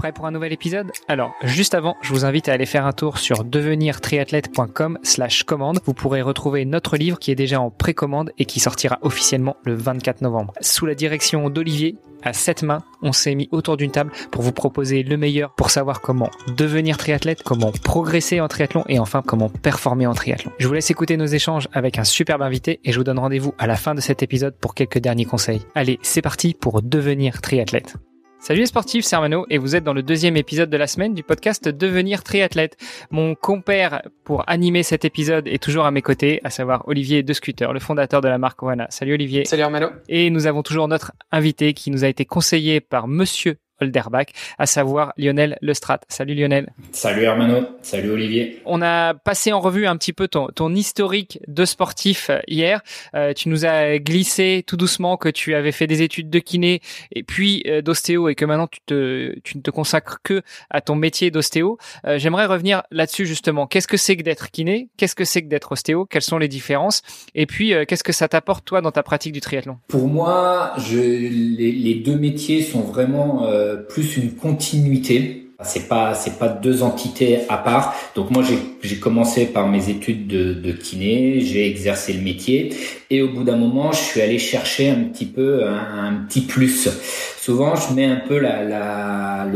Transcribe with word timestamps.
Prêt 0.00 0.12
pour 0.12 0.24
un 0.24 0.30
nouvel 0.30 0.54
épisode 0.54 0.92
Alors, 1.08 1.34
juste 1.42 1.74
avant, 1.74 1.94
je 2.00 2.14
vous 2.14 2.24
invite 2.24 2.48
à 2.48 2.54
aller 2.54 2.64
faire 2.64 2.86
un 2.86 2.92
tour 2.92 3.18
sur 3.18 3.44
devenirtriathlète.com 3.44 4.98
slash 5.02 5.42
commande. 5.42 5.80
Vous 5.84 5.92
pourrez 5.92 6.22
retrouver 6.22 6.64
notre 6.64 6.96
livre 6.96 7.18
qui 7.18 7.30
est 7.30 7.34
déjà 7.34 7.60
en 7.60 7.68
précommande 7.68 8.32
et 8.38 8.46
qui 8.46 8.60
sortira 8.60 8.98
officiellement 9.02 9.56
le 9.62 9.74
24 9.74 10.22
novembre. 10.22 10.54
Sous 10.62 10.86
la 10.86 10.94
direction 10.94 11.50
d'Olivier, 11.50 11.98
à 12.22 12.32
sept 12.32 12.62
mains, 12.62 12.82
on 13.02 13.12
s'est 13.12 13.34
mis 13.34 13.50
autour 13.52 13.76
d'une 13.76 13.90
table 13.90 14.10
pour 14.30 14.40
vous 14.40 14.52
proposer 14.52 15.02
le 15.02 15.18
meilleur 15.18 15.54
pour 15.54 15.68
savoir 15.68 16.00
comment 16.00 16.30
devenir 16.56 16.96
triathlète, 16.96 17.42
comment 17.42 17.70
progresser 17.70 18.40
en 18.40 18.48
triathlon 18.48 18.84
et 18.88 18.98
enfin 18.98 19.20
comment 19.20 19.50
performer 19.50 20.06
en 20.06 20.14
triathlon. 20.14 20.50
Je 20.58 20.66
vous 20.66 20.72
laisse 20.72 20.90
écouter 20.90 21.18
nos 21.18 21.26
échanges 21.26 21.68
avec 21.74 21.98
un 21.98 22.04
superbe 22.04 22.40
invité 22.40 22.80
et 22.84 22.92
je 22.92 22.96
vous 22.96 23.04
donne 23.04 23.18
rendez-vous 23.18 23.52
à 23.58 23.66
la 23.66 23.76
fin 23.76 23.94
de 23.94 24.00
cet 24.00 24.22
épisode 24.22 24.56
pour 24.56 24.74
quelques 24.74 24.98
derniers 24.98 25.26
conseils. 25.26 25.60
Allez, 25.74 25.98
c'est 26.00 26.22
parti 26.22 26.54
pour 26.54 26.80
devenir 26.80 27.42
triathlète. 27.42 27.96
Salut 28.42 28.60
les 28.60 28.66
sportifs, 28.66 29.04
c'est 29.04 29.14
Armano 29.14 29.44
et 29.50 29.58
vous 29.58 29.76
êtes 29.76 29.84
dans 29.84 29.92
le 29.92 30.02
deuxième 30.02 30.34
épisode 30.34 30.70
de 30.70 30.76
la 30.78 30.86
semaine 30.86 31.12
du 31.12 31.22
podcast 31.22 31.68
Devenir 31.68 32.24
triathlète. 32.24 32.78
Mon 33.10 33.34
compère 33.34 34.00
pour 34.24 34.48
animer 34.48 34.82
cet 34.82 35.04
épisode 35.04 35.46
est 35.46 35.62
toujours 35.62 35.84
à 35.84 35.90
mes 35.90 36.00
côtés, 36.00 36.40
à 36.42 36.48
savoir 36.48 36.88
Olivier 36.88 37.22
De 37.22 37.34
Scooter, 37.34 37.74
le 37.74 37.80
fondateur 37.80 38.22
de 38.22 38.28
la 38.28 38.38
marque 38.38 38.62
Oana. 38.62 38.86
Salut 38.88 39.12
Olivier. 39.12 39.44
Salut 39.44 39.62
Armano. 39.62 39.88
Et 40.08 40.30
nous 40.30 40.46
avons 40.46 40.62
toujours 40.62 40.88
notre 40.88 41.12
invité 41.30 41.74
qui 41.74 41.90
nous 41.90 42.02
a 42.02 42.08
été 42.08 42.24
conseillé 42.24 42.80
par 42.80 43.08
monsieur 43.08 43.58
À 44.58 44.66
savoir 44.66 45.12
Lionel 45.16 45.58
Lestrade. 45.62 46.00
Salut 46.08 46.34
Lionel. 46.34 46.72
Salut 46.92 47.22
Hermano, 47.22 47.66
salut 47.82 48.10
Olivier. 48.10 48.60
On 48.66 48.82
a 48.82 49.14
passé 49.14 49.52
en 49.52 49.60
revue 49.60 49.86
un 49.86 49.96
petit 49.96 50.12
peu 50.12 50.28
ton, 50.28 50.48
ton 50.48 50.74
historique 50.74 51.38
de 51.48 51.64
sportif 51.64 52.28
euh, 52.30 52.40
hier. 52.46 52.82
Euh, 53.14 53.32
tu 53.32 53.48
nous 53.48 53.64
as 53.64 53.98
glissé 53.98 54.62
tout 54.66 54.76
doucement 54.76 55.16
que 55.16 55.28
tu 55.28 55.54
avais 55.54 55.72
fait 55.72 55.86
des 55.86 56.02
études 56.02 56.28
de 56.28 56.38
kiné 56.38 56.80
et 57.12 57.22
puis 57.22 57.62
euh, 57.66 57.80
d'ostéo 57.80 58.28
et 58.28 58.34
que 58.34 58.44
maintenant 58.44 58.66
tu, 58.66 58.80
te, 58.84 59.38
tu 59.44 59.56
ne 59.56 59.62
te 59.62 59.70
consacres 59.70 60.18
que 60.22 60.42
à 60.68 60.80
ton 60.80 60.94
métier 60.94 61.30
d'ostéo. 61.30 61.78
J'aimerais 62.16 62.46
revenir 62.46 62.82
là-dessus 62.90 63.26
justement. 63.26 63.66
Qu'est-ce 63.66 63.88
que 63.88 63.96
c'est 63.96 64.16
que 64.16 64.22
d'être 64.22 64.50
kiné? 64.50 64.88
Qu'est-ce 64.96 65.14
que 65.14 65.24
c'est 65.24 65.42
que 65.42 65.48
d'être 65.48 65.72
ostéo? 65.72 66.04
Quelles 66.04 66.22
sont 66.22 66.38
les 66.38 66.48
différences? 66.48 67.02
Et 67.34 67.46
puis, 67.46 67.72
qu'est-ce 67.86 68.04
que 68.04 68.12
ça 68.12 68.28
t'apporte 68.28 68.64
toi 68.64 68.80
dans 68.80 68.90
ta 68.90 69.02
pratique 69.02 69.32
du 69.32 69.40
triathlon? 69.40 69.78
Pour 69.88 70.08
moi, 70.08 70.72
je, 70.78 70.98
les, 70.98 71.72
les, 71.72 71.94
deux 71.94 72.16
métiers 72.16 72.62
sont 72.62 72.80
vraiment 72.80 73.46
plus 73.76 74.16
une 74.16 74.32
continuité. 74.32 75.46
C'est 75.62 75.88
pas 75.88 76.14
c'est 76.14 76.38
pas 76.38 76.48
deux 76.48 76.82
entités 76.82 77.40
à 77.50 77.58
part. 77.58 77.94
Donc 78.14 78.30
moi 78.30 78.42
j'ai 78.82 78.96
commencé 78.96 79.44
par 79.44 79.68
mes 79.68 79.90
études 79.90 80.26
de, 80.26 80.54
de 80.54 80.72
kiné, 80.72 81.40
j'ai 81.42 81.66
exercé 81.66 82.14
le 82.14 82.22
métier 82.22 82.74
et 83.10 83.20
au 83.20 83.28
bout 83.28 83.44
d'un 83.44 83.56
moment 83.56 83.92
je 83.92 83.98
suis 83.98 84.22
allé 84.22 84.38
chercher 84.38 84.88
un 84.88 85.02
petit 85.04 85.26
peu 85.26 85.66
un, 85.66 86.24
petit 86.26 86.40
plus. 86.40 86.88
Souvent 87.38 87.74
je 87.76 87.92
mets 87.92 88.06
un 88.06 88.22
peu 88.26 88.38
la 88.38 88.64
la 88.64 89.46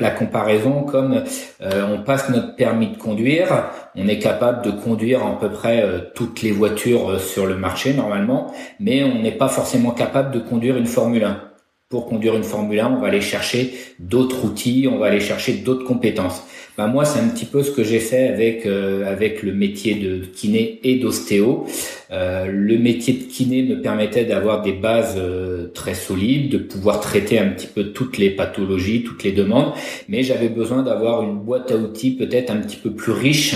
la 0.00 0.10
comparaison 0.10 0.82
comme 0.82 1.22
euh, 1.62 1.86
on 1.94 2.02
passe 2.02 2.28
notre 2.28 2.56
permis 2.56 2.88
de 2.88 2.96
conduire, 2.96 3.70
on 3.94 4.08
est 4.08 4.18
capable 4.18 4.64
de 4.64 4.70
conduire 4.72 5.24
à 5.24 5.38
peu 5.38 5.50
près 5.50 5.82
euh, 5.82 6.00
toutes 6.14 6.42
les 6.42 6.50
voitures 6.50 7.10
euh, 7.10 7.18
sur 7.18 7.46
le 7.46 7.56
marché 7.56 7.94
normalement, 7.94 8.52
mais 8.80 9.04
on 9.04 9.20
n'est 9.20 9.36
pas 9.36 9.48
forcément 9.48 9.92
capable 9.92 10.32
de 10.32 10.40
conduire 10.40 10.76
une 10.76 10.86
Formule 10.86 11.24
1 11.24 11.51
pour 11.92 12.06
conduire 12.06 12.34
une 12.34 12.42
Formule 12.42 12.80
1, 12.80 12.94
on 12.96 13.00
va 13.00 13.08
aller 13.08 13.20
chercher 13.20 13.74
d'autres 13.98 14.46
outils, 14.46 14.88
on 14.90 14.96
va 14.96 15.08
aller 15.08 15.20
chercher 15.20 15.52
d'autres 15.52 15.84
compétences. 15.84 16.42
Ben 16.78 16.86
moi, 16.86 17.04
c'est 17.04 17.20
un 17.20 17.28
petit 17.28 17.44
peu 17.44 17.62
ce 17.62 17.70
que 17.70 17.84
j'ai 17.84 18.00
fait 18.00 18.28
avec 18.28 18.64
euh, 18.64 19.04
avec 19.04 19.42
le 19.42 19.52
métier 19.52 19.96
de 19.96 20.24
kiné 20.24 20.80
et 20.84 20.96
d'ostéo. 20.96 21.66
Euh, 22.10 22.46
le 22.46 22.78
métier 22.78 23.12
de 23.12 23.24
kiné 23.24 23.62
me 23.62 23.82
permettait 23.82 24.24
d'avoir 24.24 24.62
des 24.62 24.72
bases 24.72 25.16
euh, 25.18 25.70
très 25.74 25.92
solides, 25.92 26.50
de 26.50 26.56
pouvoir 26.56 27.00
traiter 27.00 27.38
un 27.38 27.48
petit 27.48 27.66
peu 27.66 27.92
toutes 27.92 28.16
les 28.16 28.30
pathologies, 28.30 29.02
toutes 29.02 29.22
les 29.22 29.32
demandes, 29.32 29.74
mais 30.08 30.22
j'avais 30.22 30.48
besoin 30.48 30.82
d'avoir 30.82 31.22
une 31.22 31.40
boîte 31.40 31.72
à 31.72 31.76
outils 31.76 32.12
peut-être 32.12 32.50
un 32.50 32.56
petit 32.56 32.76
peu 32.76 32.92
plus 32.92 33.12
riche 33.12 33.54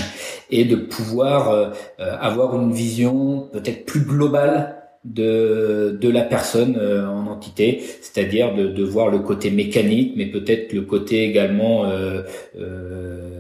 et 0.51 0.67
de 0.67 0.77
pouvoir 0.77 1.73
avoir 1.99 2.55
une 2.55 2.73
vision 2.73 3.49
peut-être 3.53 3.85
plus 3.85 4.01
globale 4.01 4.86
de, 5.07 5.97
de 6.01 6.09
la 6.09 6.23
personne 6.23 6.77
euh, 6.77 7.07
en 7.07 7.27
entité, 7.29 7.83
c'est-à-dire 8.01 8.55
de, 8.55 8.67
de, 8.67 8.83
voir 8.83 9.09
le 9.09 9.21
côté 9.21 9.51
mécanique, 9.51 10.15
mais 10.17 10.27
peut-être 10.27 10.73
le 10.73 10.83
côté 10.83 11.25
également 11.25 11.85
euh, 11.85 12.23
euh, 12.59 13.36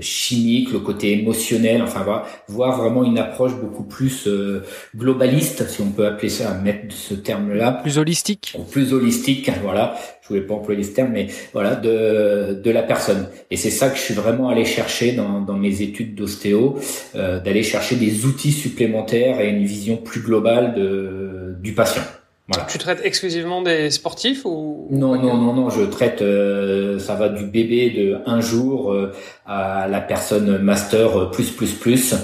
chimique, 0.00 0.72
le 0.72 0.80
côté 0.80 1.12
émotionnel, 1.12 1.82
enfin 1.82 2.02
voir, 2.02 2.26
voir 2.48 2.80
vraiment 2.80 3.04
une 3.04 3.18
approche 3.18 3.54
beaucoup 3.54 3.84
plus 3.84 4.26
euh, 4.26 4.64
globaliste, 4.96 5.68
si 5.68 5.80
on 5.80 5.90
peut 5.90 6.06
appeler 6.06 6.28
ça, 6.28 6.54
mettre 6.54 6.94
ce 6.94 7.14
terme-là. 7.14 7.72
Plus 7.82 7.98
holistique. 7.98 8.56
Plus 8.70 8.92
holistique, 8.92 9.50
voilà, 9.62 9.96
je 10.22 10.28
voulais 10.28 10.40
pas 10.40 10.54
employer 10.54 10.82
ce 10.82 10.92
terme, 10.92 11.10
mais 11.12 11.28
voilà, 11.52 11.74
de, 11.74 12.60
de 12.62 12.70
la 12.70 12.82
personne. 12.82 13.28
Et 13.50 13.56
c'est 13.56 13.70
ça 13.70 13.88
que 13.88 13.96
je 13.96 14.02
suis 14.02 14.14
vraiment 14.14 14.48
allé 14.48 14.64
chercher 14.64 15.12
dans, 15.12 15.40
dans 15.40 15.56
mes 15.56 15.82
études 15.82 16.14
d'ostéo, 16.14 16.78
euh, 17.14 17.40
d'aller 17.40 17.62
chercher 17.62 17.96
des 17.96 18.24
outils 18.24 18.52
supplémentaires 18.52 19.40
et 19.40 19.48
une 19.50 19.64
vision 19.64 19.96
plus 19.96 20.20
globale 20.20 20.74
de, 20.74 21.56
du 21.60 21.72
patient. 21.72 22.02
Voilà. 22.48 22.64
Tu 22.64 22.78
traites 22.78 23.00
exclusivement 23.04 23.60
des 23.60 23.90
sportifs 23.90 24.46
ou 24.46 24.86
Non, 24.90 25.20
non, 25.20 25.36
non, 25.36 25.52
non. 25.52 25.68
Je 25.68 25.82
traite, 25.82 26.22
euh, 26.22 26.98
ça 26.98 27.14
va 27.14 27.28
du 27.28 27.44
bébé 27.44 27.90
de 27.90 28.18
un 28.24 28.40
jour 28.40 28.90
euh, 28.90 29.12
à 29.46 29.86
la 29.86 30.00
personne 30.00 30.56
master 30.58 31.30
plus 31.30 31.50
plus 31.50 31.74
plus. 31.74 32.14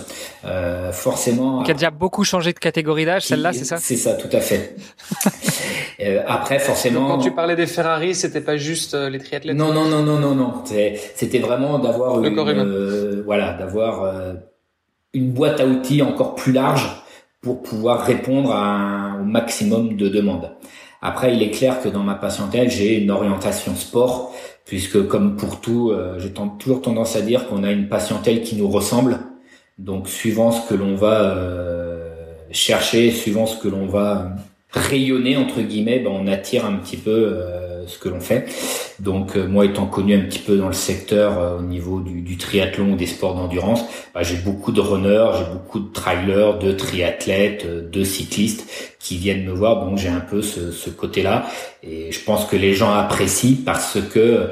Euh, 0.46 0.92
forcément. 0.92 1.62
Qui 1.62 1.70
a 1.70 1.74
déjà 1.74 1.90
beaucoup 1.90 2.22
changé 2.22 2.52
de 2.52 2.58
catégorie 2.58 3.06
d'âge, 3.06 3.24
celle-là, 3.24 3.52
c'est 3.52 3.64
ça? 3.64 3.78
C'est 3.78 3.96
ça, 3.96 4.12
tout 4.14 4.28
à 4.30 4.40
fait. 4.40 4.76
euh, 6.00 6.22
après, 6.26 6.58
forcément. 6.58 7.00
Donc, 7.00 7.08
quand 7.08 7.18
tu 7.18 7.30
parlais 7.30 7.56
des 7.56 7.66
Ferrari, 7.66 8.14
c'était 8.14 8.42
pas 8.42 8.56
juste 8.58 8.94
euh, 8.94 9.08
les 9.08 9.18
triathlètes. 9.18 9.56
Non, 9.56 9.72
non, 9.72 9.86
non, 9.86 10.02
non, 10.02 10.18
non, 10.18 10.34
non. 10.34 10.52
C'était 10.64 11.38
vraiment 11.38 11.78
d'avoir 11.78 12.22
une, 12.22 13.22
voilà, 13.24 13.54
d'avoir 13.54 14.34
une 15.14 15.30
boîte 15.30 15.60
à 15.60 15.66
outils 15.66 16.02
encore 16.02 16.34
plus 16.34 16.52
large 16.52 17.03
pour 17.44 17.62
pouvoir 17.62 18.04
répondre 18.04 18.50
à 18.50 18.64
un, 18.64 19.20
au 19.20 19.24
maximum 19.24 19.96
de 19.96 20.08
demandes. 20.08 20.50
Après, 21.02 21.34
il 21.34 21.42
est 21.42 21.50
clair 21.50 21.82
que 21.82 21.90
dans 21.90 22.02
ma 22.02 22.14
patientèle, 22.14 22.70
j'ai 22.70 22.96
une 22.96 23.10
orientation 23.10 23.76
sport, 23.76 24.34
puisque 24.64 25.06
comme 25.06 25.36
pour 25.36 25.60
tout, 25.60 25.90
euh, 25.90 26.18
j'ai 26.18 26.32
toujours 26.58 26.80
tendance 26.80 27.14
à 27.14 27.20
dire 27.20 27.46
qu'on 27.46 27.62
a 27.62 27.70
une 27.70 27.88
patientèle 27.88 28.42
qui 28.42 28.56
nous 28.56 28.68
ressemble. 28.68 29.18
Donc, 29.78 30.08
suivant 30.08 30.50
ce 30.50 30.66
que 30.66 30.74
l'on 30.74 30.94
va 30.94 31.20
euh, 31.20 32.08
chercher, 32.50 33.10
suivant 33.10 33.44
ce 33.44 33.58
que 33.58 33.68
l'on 33.68 33.86
va 33.86 34.30
rayonner 34.70 35.36
entre 35.36 35.60
guillemets, 35.60 35.98
ben, 35.98 36.10
on 36.10 36.26
attire 36.26 36.64
un 36.64 36.76
petit 36.76 36.96
peu 36.96 37.10
euh, 37.10 37.73
ce 37.86 37.98
que 37.98 38.08
l'on 38.08 38.20
fait. 38.20 38.46
Donc 39.00 39.36
euh, 39.36 39.46
moi 39.46 39.64
étant 39.64 39.86
connu 39.86 40.14
un 40.14 40.20
petit 40.20 40.38
peu 40.38 40.56
dans 40.56 40.68
le 40.68 40.72
secteur 40.72 41.38
euh, 41.38 41.58
au 41.58 41.62
niveau 41.62 42.00
du, 42.00 42.20
du, 42.20 42.36
triathlon 42.36 42.92
ou 42.92 42.96
des 42.96 43.06
sports 43.06 43.34
d'endurance, 43.34 43.84
bah, 44.14 44.22
j'ai 44.22 44.36
beaucoup 44.36 44.70
de 44.70 44.80
runners, 44.80 45.30
j'ai 45.38 45.52
beaucoup 45.52 45.80
de 45.80 45.92
trailers, 45.92 46.58
de 46.58 46.72
triathlètes, 46.72 47.64
euh, 47.64 47.88
de 47.88 48.04
cyclistes 48.04 48.94
qui 49.00 49.16
viennent 49.16 49.44
me 49.44 49.52
voir. 49.52 49.84
Donc 49.84 49.98
j'ai 49.98 50.08
un 50.08 50.20
peu 50.20 50.42
ce, 50.42 50.70
ce 50.70 50.90
côté-là 50.90 51.46
et 51.82 52.12
je 52.12 52.20
pense 52.20 52.46
que 52.46 52.56
les 52.56 52.72
gens 52.74 52.92
apprécient 52.92 53.58
parce 53.64 53.98
que 54.00 54.48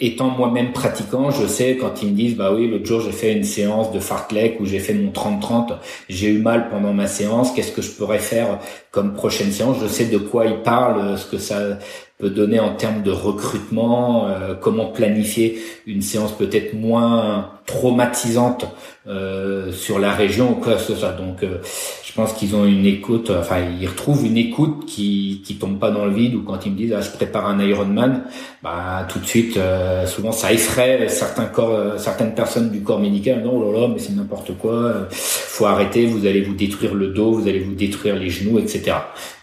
étant 0.00 0.28
moi-même 0.28 0.72
pratiquant, 0.72 1.30
je 1.30 1.46
sais 1.46 1.76
quand 1.76 2.02
ils 2.02 2.10
me 2.10 2.14
disent 2.14 2.36
bah 2.36 2.52
oui 2.54 2.68
l'autre 2.68 2.86
jour 2.86 3.00
j'ai 3.00 3.12
fait 3.12 3.32
une 3.32 3.44
séance 3.44 3.92
de 3.92 4.00
fartlek 4.00 4.60
où 4.60 4.66
j'ai 4.66 4.78
fait 4.78 4.94
mon 4.94 5.10
30-30, 5.10 5.74
j'ai 6.08 6.28
eu 6.28 6.38
mal 6.38 6.68
pendant 6.70 6.92
ma 6.92 7.06
séance, 7.06 7.52
qu'est-ce 7.52 7.72
que 7.72 7.82
je 7.82 7.90
pourrais 7.90 8.18
faire 8.18 8.58
comme 8.90 9.12
prochaine 9.14 9.52
séance? 9.52 9.76
Je 9.82 9.86
sais 9.86 10.06
de 10.06 10.18
quoi 10.18 10.46
ils 10.46 10.62
parlent, 10.62 11.18
ce 11.18 11.26
que 11.26 11.38
ça 11.38 11.78
peut 12.18 12.30
donner 12.30 12.60
en 12.60 12.74
termes 12.74 13.02
de 13.02 13.10
recrutement, 13.10 14.28
euh, 14.28 14.54
comment 14.54 14.86
planifier 14.86 15.60
une 15.86 16.02
séance 16.02 16.36
peut-être 16.36 16.74
moins 16.74 17.55
traumatisante 17.66 18.66
euh, 19.08 19.72
sur 19.72 19.98
la 19.98 20.12
région 20.12 20.52
ou 20.52 20.54
quoi 20.54 20.74
que 20.74 20.80
ce 20.80 20.94
soit. 20.94 21.12
Donc, 21.12 21.42
euh, 21.42 21.58
je 22.04 22.12
pense 22.12 22.32
qu'ils 22.32 22.56
ont 22.56 22.64
une 22.64 22.86
écoute, 22.86 23.30
enfin, 23.30 23.58
ils 23.80 23.86
retrouvent 23.86 24.24
une 24.24 24.36
écoute 24.36 24.86
qui 24.86 25.42
qui 25.44 25.56
tombe 25.56 25.78
pas 25.78 25.90
dans 25.90 26.06
le 26.06 26.14
vide. 26.14 26.34
Ou 26.34 26.42
quand 26.42 26.64
ils 26.64 26.72
me 26.72 26.76
disent, 26.76 26.94
ah, 26.96 27.00
je 27.00 27.10
prépare 27.10 27.46
un 27.46 27.60
Ironman, 27.60 28.22
bah 28.62 29.06
tout 29.08 29.18
de 29.18 29.26
suite, 29.26 29.56
euh, 29.56 30.06
souvent 30.06 30.32
ça 30.32 30.52
effraie 30.52 31.08
certains 31.08 31.46
corps, 31.46 31.98
certaines 31.98 32.34
personnes 32.34 32.70
du 32.70 32.82
corps 32.82 33.00
médical. 33.00 33.42
Non, 33.44 33.52
oh 33.56 33.72
là 33.72 33.80
là, 33.80 33.88
mais 33.92 33.98
c'est 33.98 34.14
n'importe 34.14 34.56
quoi. 34.56 35.06
Faut 35.10 35.66
arrêter. 35.66 36.06
Vous 36.06 36.26
allez 36.26 36.42
vous 36.42 36.54
détruire 36.54 36.94
le 36.94 37.08
dos, 37.08 37.32
vous 37.32 37.48
allez 37.48 37.60
vous 37.60 37.74
détruire 37.74 38.16
les 38.16 38.30
genoux, 38.30 38.58
etc. 38.58 38.92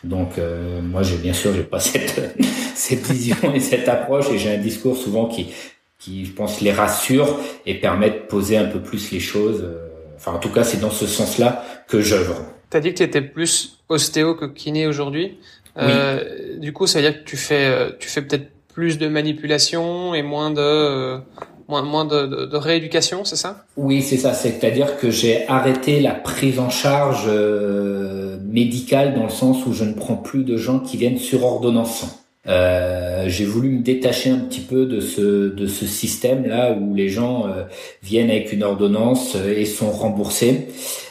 Donc, 0.03 0.31
moi, 0.81 1.03
j'ai 1.03 1.17
bien 1.17 1.33
sûr, 1.33 1.53
j'ai 1.53 1.63
pas 1.63 1.79
cette 1.79 2.35
cette 2.75 3.05
vision 3.09 3.37
et 3.53 3.59
cette 3.59 3.87
approche, 3.87 4.29
et 4.31 4.37
j'ai 4.37 4.53
un 4.53 4.57
discours 4.57 4.97
souvent 4.97 5.27
qui 5.27 5.47
qui, 6.03 6.25
je 6.25 6.33
pense, 6.33 6.59
les 6.59 6.73
rassure 6.73 7.39
et 7.65 7.75
permet 7.75 8.09
de 8.09 8.17
poser 8.17 8.57
un 8.57 8.65
peu 8.65 8.79
plus 8.79 9.11
les 9.11 9.21
choses. 9.21 9.61
Euh, 9.63 9.87
enfin, 10.17 10.33
en 10.33 10.39
tout 10.39 10.49
cas, 10.49 10.63
c'est 10.65 10.81
dans 10.81 10.91
ce 10.91 11.07
sens-là 11.07 11.63
que 11.87 12.01
j'œuvre. 12.01 12.35
Tu 12.69 12.77
as 12.77 12.79
dit 12.81 12.89
que 12.89 12.97
tu 12.97 13.03
étais 13.03 13.21
plus 13.21 13.79
ostéo 13.87 14.35
que 14.35 14.45
kiné 14.45 14.85
aujourd'hui. 14.85 15.37
Euh, 15.77 16.59
du 16.59 16.73
coup, 16.73 16.87
ça 16.87 16.99
veut 16.99 17.09
dire 17.09 17.23
que 17.23 17.29
tu 17.29 17.37
fais, 17.37 17.65
euh, 17.65 17.91
tu 17.99 18.09
fais 18.09 18.21
peut-être 18.21 18.49
plus 18.73 18.97
de 18.97 19.07
manipulation 19.07 20.13
et 20.13 20.23
moins 20.23 20.51
de, 20.51 20.59
euh, 20.59 21.17
moins, 21.67 21.83
moins 21.83 22.05
de, 22.05 22.25
de, 22.25 22.45
de 22.47 22.57
rééducation, 22.57 23.23
c'est 23.23 23.37
ça? 23.37 23.65
Oui, 23.77 24.01
c'est 24.01 24.17
ça. 24.17 24.33
C'est-à-dire 24.33 24.97
que 24.97 25.09
j'ai 25.09 25.47
arrêté 25.47 26.01
la 26.01 26.11
prise 26.11 26.59
en 26.59 26.69
charge 26.69 27.29
médicale 28.43 29.15
dans 29.15 29.23
le 29.23 29.29
sens 29.29 29.65
où 29.65 29.73
je 29.73 29.85
ne 29.85 29.93
prends 29.93 30.17
plus 30.17 30.43
de 30.43 30.57
gens 30.57 30.79
qui 30.79 30.97
viennent 30.97 31.17
sur 31.17 31.43
ordonnance. 31.43 32.22
Euh, 32.47 33.23
j'ai 33.27 33.45
voulu 33.45 33.69
me 33.69 33.81
détacher 33.81 34.29
un 34.29 34.39
petit 34.39 34.59
peu 34.59 34.85
de 34.85 34.99
ce 34.99 35.47
de 35.47 35.65
ce 35.65 35.85
système 35.85 36.45
là 36.45 36.73
où 36.73 36.93
les 36.93 37.07
gens 37.07 37.47
euh, 37.47 37.63
viennent 38.01 38.29
avec 38.29 38.51
une 38.51 38.63
ordonnance 38.63 39.37
euh, 39.37 39.57
et 39.57 39.63
sont 39.63 39.89
remboursés 39.89 40.67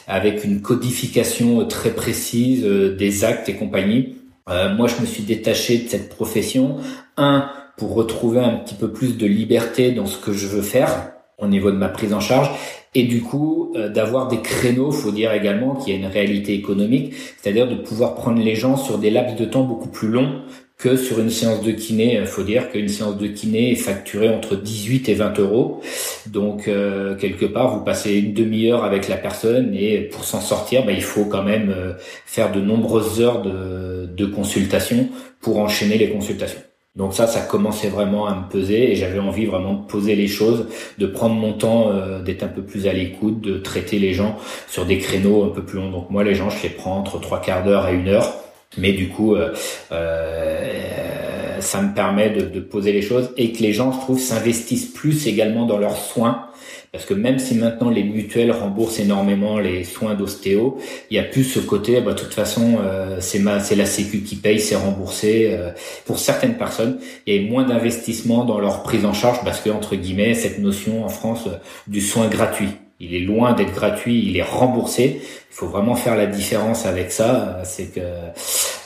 avec 0.07 0.43
une 0.43 0.61
codification 0.61 1.65
très 1.65 1.89
précise 1.89 2.63
des 2.63 3.23
actes 3.23 3.47
et 3.47 3.55
compagnie. 3.55 4.17
moi, 4.47 4.87
je 4.87 4.99
me 4.99 5.05
suis 5.05 5.23
détaché 5.23 5.77
de 5.77 5.87
cette 5.87 6.09
profession. 6.09 6.75
Un 7.15 7.49
pour 7.77 7.93
retrouver 7.93 8.41
un 8.41 8.57
petit 8.57 8.75
peu 8.75 8.91
plus 8.91 9.17
de 9.17 9.25
liberté 9.25 9.91
dans 9.91 10.05
ce 10.05 10.17
que 10.17 10.33
je 10.33 10.45
veux 10.45 10.61
faire 10.61 11.13
au 11.37 11.47
niveau 11.47 11.71
de 11.71 11.77
ma 11.77 11.87
prise 11.87 12.13
en 12.13 12.19
charge 12.19 12.51
et 12.93 13.03
du 13.03 13.21
coup 13.21 13.73
d'avoir 13.93 14.27
des 14.27 14.41
créneaux, 14.41 14.91
faut 14.91 15.11
dire 15.11 15.31
également 15.31 15.73
qu'il 15.75 15.93
y 15.93 15.95
a 15.95 15.99
une 15.99 16.11
réalité 16.11 16.53
économique, 16.53 17.13
c'est-à-dire 17.41 17.69
de 17.69 17.75
pouvoir 17.75 18.13
prendre 18.13 18.43
les 18.43 18.55
gens 18.55 18.75
sur 18.75 18.97
des 18.97 19.09
laps 19.09 19.37
de 19.39 19.45
temps 19.45 19.63
beaucoup 19.63 19.89
plus 19.89 20.09
longs 20.09 20.41
que 20.83 20.97
sur 20.97 21.19
une 21.19 21.29
séance 21.29 21.61
de 21.61 21.71
kiné, 21.71 22.17
il 22.19 22.25
faut 22.25 22.43
dire 22.43 22.69
qu'une 22.69 22.89
séance 22.89 23.17
de 23.17 23.27
kiné 23.27 23.71
est 23.71 23.75
facturée 23.75 24.27
entre 24.27 24.57
18 24.57 25.07
et 25.07 25.13
20 25.13 25.39
euros. 25.39 25.79
Donc 26.27 26.67
euh, 26.67 27.15
quelque 27.15 27.45
part, 27.45 27.73
vous 27.73 27.85
passez 27.85 28.15
une 28.15 28.33
demi-heure 28.33 28.83
avec 28.83 29.07
la 29.07 29.15
personne 29.15 29.73
et 29.73 30.01
pour 30.01 30.25
s'en 30.25 30.41
sortir, 30.41 30.85
bah, 30.85 30.91
il 30.91 31.01
faut 31.01 31.23
quand 31.23 31.41
même 31.41 31.73
euh, 31.73 31.93
faire 32.25 32.51
de 32.51 32.59
nombreuses 32.59 33.21
heures 33.21 33.41
de, 33.41 34.09
de 34.13 34.25
consultation 34.25 35.07
pour 35.39 35.59
enchaîner 35.59 35.97
les 35.97 36.09
consultations. 36.09 36.59
Donc 36.97 37.13
ça, 37.13 37.27
ça 37.27 37.39
commençait 37.39 37.87
vraiment 37.87 38.27
à 38.27 38.35
me 38.35 38.49
peser 38.49 38.91
et 38.91 38.95
j'avais 38.97 39.19
envie 39.19 39.45
vraiment 39.45 39.75
de 39.75 39.87
poser 39.87 40.15
les 40.17 40.27
choses, 40.27 40.67
de 40.97 41.05
prendre 41.07 41.35
mon 41.35 41.53
temps, 41.53 41.91
euh, 41.93 42.21
d'être 42.21 42.43
un 42.43 42.49
peu 42.49 42.61
plus 42.61 42.87
à 42.87 42.93
l'écoute, 42.93 43.39
de 43.39 43.57
traiter 43.57 43.99
les 43.99 44.11
gens 44.13 44.35
sur 44.67 44.85
des 44.85 44.97
créneaux 44.97 45.45
un 45.45 45.49
peu 45.49 45.63
plus 45.63 45.79
longs. 45.79 45.91
Donc 45.91 46.09
moi, 46.09 46.25
les 46.25 46.35
gens, 46.35 46.49
je 46.49 46.61
les 46.61 46.69
prends 46.69 46.97
entre 46.97 47.21
trois 47.21 47.39
quarts 47.39 47.63
d'heure 47.63 47.87
et 47.87 47.93
une 47.93 48.09
heure 48.09 48.33
mais 48.77 48.93
du 48.93 49.09
coup, 49.09 49.35
euh, 49.35 49.53
euh, 49.91 51.59
ça 51.59 51.81
me 51.81 51.93
permet 51.93 52.29
de, 52.29 52.59
poser 52.59 52.91
les 52.91 53.01
choses 53.01 53.31
et 53.37 53.51
que 53.51 53.61
les 53.61 53.73
gens, 53.73 53.91
je 53.91 53.99
trouve, 53.99 54.19
s'investissent 54.19 54.85
plus 54.85 55.27
également 55.27 55.65
dans 55.65 55.77
leurs 55.77 55.97
soins. 55.97 56.47
Parce 56.91 57.05
que 57.05 57.15
même 57.15 57.39
si 57.39 57.55
maintenant 57.55 57.89
les 57.89 58.03
mutuelles 58.03 58.51
remboursent 58.51 58.99
énormément 58.99 59.57
les 59.57 59.83
soins 59.83 60.13
d'ostéo, 60.13 60.77
il 61.09 61.17
y 61.17 61.19
a 61.19 61.23
plus 61.23 61.43
ce 61.43 61.59
côté, 61.59 61.99
bah, 62.01 62.13
de 62.13 62.19
toute 62.19 62.35
façon, 62.35 62.77
euh, 62.83 63.17
c'est 63.19 63.39
ma, 63.39 63.59
c'est 63.59 63.75
la 63.75 63.87
Sécu 63.87 64.19
qui 64.19 64.35
paye, 64.35 64.59
c'est 64.59 64.75
remboursé. 64.75 65.57
Pour 66.05 66.19
certaines 66.19 66.55
personnes, 66.55 66.99
il 67.25 67.35
y 67.35 67.47
a 67.47 67.49
moins 67.49 67.63
d'investissement 67.63 68.45
dans 68.45 68.59
leur 68.59 68.83
prise 68.83 69.05
en 69.05 69.13
charge 69.13 69.43
parce 69.43 69.59
que 69.59 69.71
entre 69.71 69.95
guillemets, 69.95 70.35
cette 70.35 70.59
notion 70.59 71.03
en 71.03 71.09
France 71.09 71.47
du 71.87 71.99
soin 71.99 72.27
gratuit. 72.27 72.69
Il 72.99 73.15
est 73.15 73.19
loin 73.19 73.53
d'être 73.53 73.73
gratuit, 73.73 74.23
il 74.25 74.37
est 74.37 74.43
remboursé. 74.43 75.21
Il 75.21 75.55
faut 75.55 75.67
vraiment 75.67 75.95
faire 75.95 76.15
la 76.15 76.25
différence 76.25 76.85
avec 76.85 77.11
ça. 77.11 77.59
C'est 77.63 77.93
que 77.93 77.99
euh, 77.99 78.31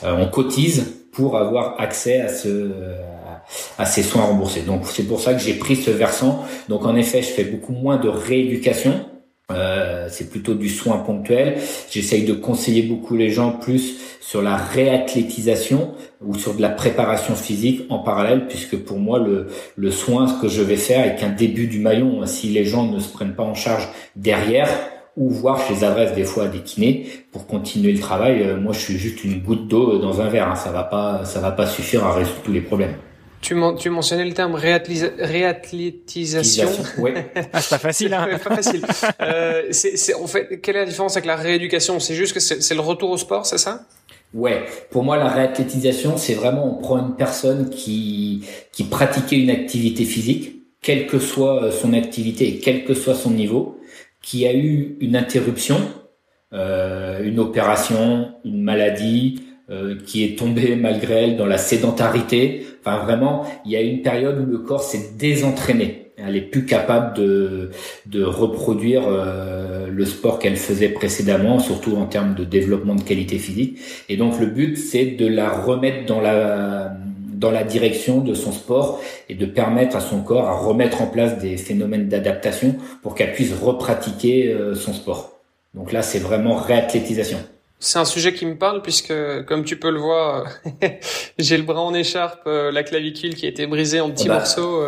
on 0.04 0.28
cotise 0.28 0.96
pour 1.12 1.38
avoir 1.38 1.80
accès 1.80 2.22
à 2.22 2.30
ce 2.30 2.72
à 3.78 3.86
ces 3.86 4.04
soins 4.04 4.24
remboursés. 4.24 4.62
Donc 4.62 4.88
c'est 4.88 5.04
pour 5.04 5.22
ça 5.22 5.34
que 5.34 5.40
j'ai 5.40 5.54
pris 5.54 5.76
ce 5.76 5.92
versant. 5.92 6.46
Donc 6.70 6.86
en 6.86 6.96
effet, 6.96 7.22
je 7.22 7.30
fais 7.30 7.46
beaucoup 7.46 7.74
moins 7.74 7.98
de 7.98 8.10
rééducation. 8.10 9.06
Euh, 9.50 10.08
c'est 10.10 10.30
plutôt 10.30 10.56
du 10.56 10.68
soin 10.68 10.98
ponctuel. 10.98 11.58
J'essaye 11.90 12.26
de 12.26 12.34
conseiller 12.34 12.82
beaucoup 12.82 13.16
les 13.16 13.30
gens 13.30 13.52
plus 13.52 13.98
sur 14.20 14.42
la 14.42 14.58
réathlétisation 14.58 15.94
ou 16.20 16.36
sur 16.36 16.54
de 16.54 16.62
la 16.62 16.70
préparation 16.70 17.34
physique 17.34 17.86
en 17.90 18.00
parallèle, 18.00 18.48
puisque 18.48 18.76
pour 18.76 19.00
moi 19.00 19.20
le, 19.20 19.48
le 19.78 19.92
soin, 19.92 20.28
ce 20.28 20.42
que 20.42 20.50
je 20.50 20.62
vais 20.62 20.76
faire 20.76 21.06
est 21.06 21.16
qu'un 21.16 21.30
début 21.30 21.68
du 21.68 21.80
maillon. 21.80 22.26
Si 22.26 22.50
les 22.50 22.66
gens 22.66 22.92
ne 22.92 23.00
se 23.00 23.08
prennent 23.08 23.36
pas 23.36 23.44
en 23.44 23.56
charge 23.56 23.88
derrière, 24.18 24.70
ou 25.18 25.30
voir 25.30 25.60
chez 25.60 25.84
adresses 25.84 26.14
des 26.14 26.24
fois 26.24 26.48
des 26.48 26.60
kinés 26.60 27.08
pour 27.32 27.48
continuer 27.48 27.92
le 27.92 28.00
travail. 28.00 28.44
Euh, 28.44 28.58
moi, 28.58 28.72
je 28.72 28.80
suis 28.80 28.98
juste 28.98 29.24
une 29.24 29.42
goutte 29.42 29.68
d'eau 29.68 29.98
dans 29.98 30.22
un 30.22 30.30
verre. 30.30 30.50
Hein. 30.50 30.56
Ça 30.56 30.72
va 30.72 30.84
pas, 30.84 31.26
ça 31.26 31.40
va 31.40 31.52
pas 31.52 31.66
suffire 31.66 32.06
à 32.06 32.14
résoudre 32.14 32.42
tous 32.44 32.52
les 32.52 32.62
problèmes. 32.62 32.94
Tu, 33.42 33.56
tu 33.78 33.90
mentionnais 33.90 34.26
le 34.26 34.34
terme 34.34 34.56
réathlétisation. 34.56 36.70
Oui. 36.98 37.12
ah, 37.54 37.62
c'est 37.62 37.70
pas 37.70 37.78
facile. 37.78 38.14
Hein. 38.14 38.28
pas 38.44 38.56
facile. 38.56 38.82
Euh, 39.22 39.68
c'est, 39.72 40.14
en 40.16 40.28
fait, 40.28 40.60
quelle 40.62 40.76
est 40.76 40.80
la 40.80 40.86
différence 40.86 41.16
avec 41.16 41.26
la 41.26 41.36
rééducation? 41.36 42.00
C'est 42.00 42.16
juste 42.16 42.34
que 42.34 42.40
c'est, 42.40 42.74
le 42.74 42.82
retour 42.82 43.12
au 43.12 43.18
sport, 43.18 43.46
c'est 43.46 43.60
ça? 43.60 43.86
Ouais, 44.34 44.66
pour 44.92 45.04
moi 45.04 45.18
la 45.18 45.30
réathlétisation, 45.30 46.18
c'est 46.18 46.34
vraiment 46.34 46.66
on 46.66 46.82
prend 46.82 46.98
une 47.00 47.16
personne 47.16 47.70
qui 47.70 48.46
qui 48.74 48.84
pratiquait 48.84 49.38
une 49.38 49.50
activité 49.50 50.04
physique, 50.04 50.64
quelle 50.82 51.08
que 51.08 51.18
soit 51.18 51.64
euh, 51.64 51.72
son 51.72 51.94
activité 51.94 52.50
et 52.50 52.60
quel 52.60 52.84
que 52.84 52.94
soit 52.94 53.16
son 53.16 53.32
niveau, 53.32 53.80
qui 54.22 54.46
a 54.46 54.54
eu 54.54 54.98
une 55.00 55.16
interruption, 55.16 55.80
euh, 56.54 57.24
une 57.24 57.40
opération, 57.40 58.34
une 58.44 58.62
maladie, 58.62 59.47
euh, 59.70 59.96
qui 60.06 60.24
est 60.24 60.38
tombée 60.38 60.76
malgré 60.76 61.24
elle 61.24 61.38
dans 61.38 61.46
la 61.46 61.58
sédentarité. 61.58 62.66
Enfin 62.80 63.04
vraiment, 63.04 63.46
il 63.66 63.72
y 63.72 63.76
a 63.76 63.82
une 63.82 64.02
période 64.02 64.40
où 64.40 64.50
le 64.50 64.60
corps 64.60 64.84
s'est 64.84 65.12
désentraîné. 65.18 66.12
Elle 66.18 66.36
est 66.36 66.42
plus 66.42 66.66
capable 66.66 67.16
de, 67.16 67.70
de 68.06 68.24
reproduire 68.24 69.04
euh, 69.08 69.88
le 69.92 70.06
sport 70.06 70.40
qu'elle 70.40 70.56
faisait 70.56 70.90
précédemment, 70.90 71.60
surtout 71.60 71.96
en 71.96 72.06
termes 72.06 72.34
de 72.34 72.44
développement 72.44 72.96
de 72.96 73.02
qualité 73.02 73.38
physique. 73.38 73.78
Et 74.10 74.18
donc 74.18 74.40
le 74.40 74.48
but, 74.48 74.78
c'est 74.78 75.06
de 75.06 75.28
la 75.28 75.50
remettre 75.50 76.06
dans 76.06 76.22
la 76.22 76.96
dans 77.38 77.52
la 77.52 77.64
direction 77.64 78.20
de 78.22 78.34
son 78.34 78.52
sport 78.52 79.00
et 79.30 79.36
de 79.36 79.46
permettre 79.46 79.96
à 79.96 80.00
son 80.00 80.22
corps 80.22 80.48
à 80.48 80.58
remettre 80.58 81.04
en 81.04 81.08
place 81.08 81.38
des 81.38 81.56
phénomènes 81.58 82.08
d'adaptation 82.08 82.76
pour 83.04 83.14
qu'elle 83.14 83.34
puisse 83.34 83.54
repratiquer 83.54 84.52
euh, 84.52 84.74
son 84.74 84.94
sport. 84.94 85.40
Donc 85.76 85.92
là, 85.92 86.02
c'est 86.02 86.20
vraiment 86.20 86.56
réathlétisation. 86.56 87.38
C'est 87.80 88.00
un 88.00 88.06
sujet 88.06 88.34
qui 88.34 88.46
me 88.46 88.58
parle 88.58 88.82
puisque, 88.82 89.14
comme 89.46 89.64
tu 89.64 89.78
peux 89.78 89.92
le 89.92 90.00
voir, 90.00 90.48
j'ai 91.38 91.58
le 91.58 91.64
bras 91.64 91.82
en 91.82 91.94
écharpe, 91.94 92.42
euh, 92.48 92.72
la 92.72 92.84
clavicule 92.84 93.36
qui 93.36 93.46
a 93.46 93.50
été 93.50 93.68
brisée 93.68 94.00
en 94.00 94.10
petits 94.10 94.26
ah 94.26 94.30
bah. 94.30 94.38
morceaux 94.40 94.82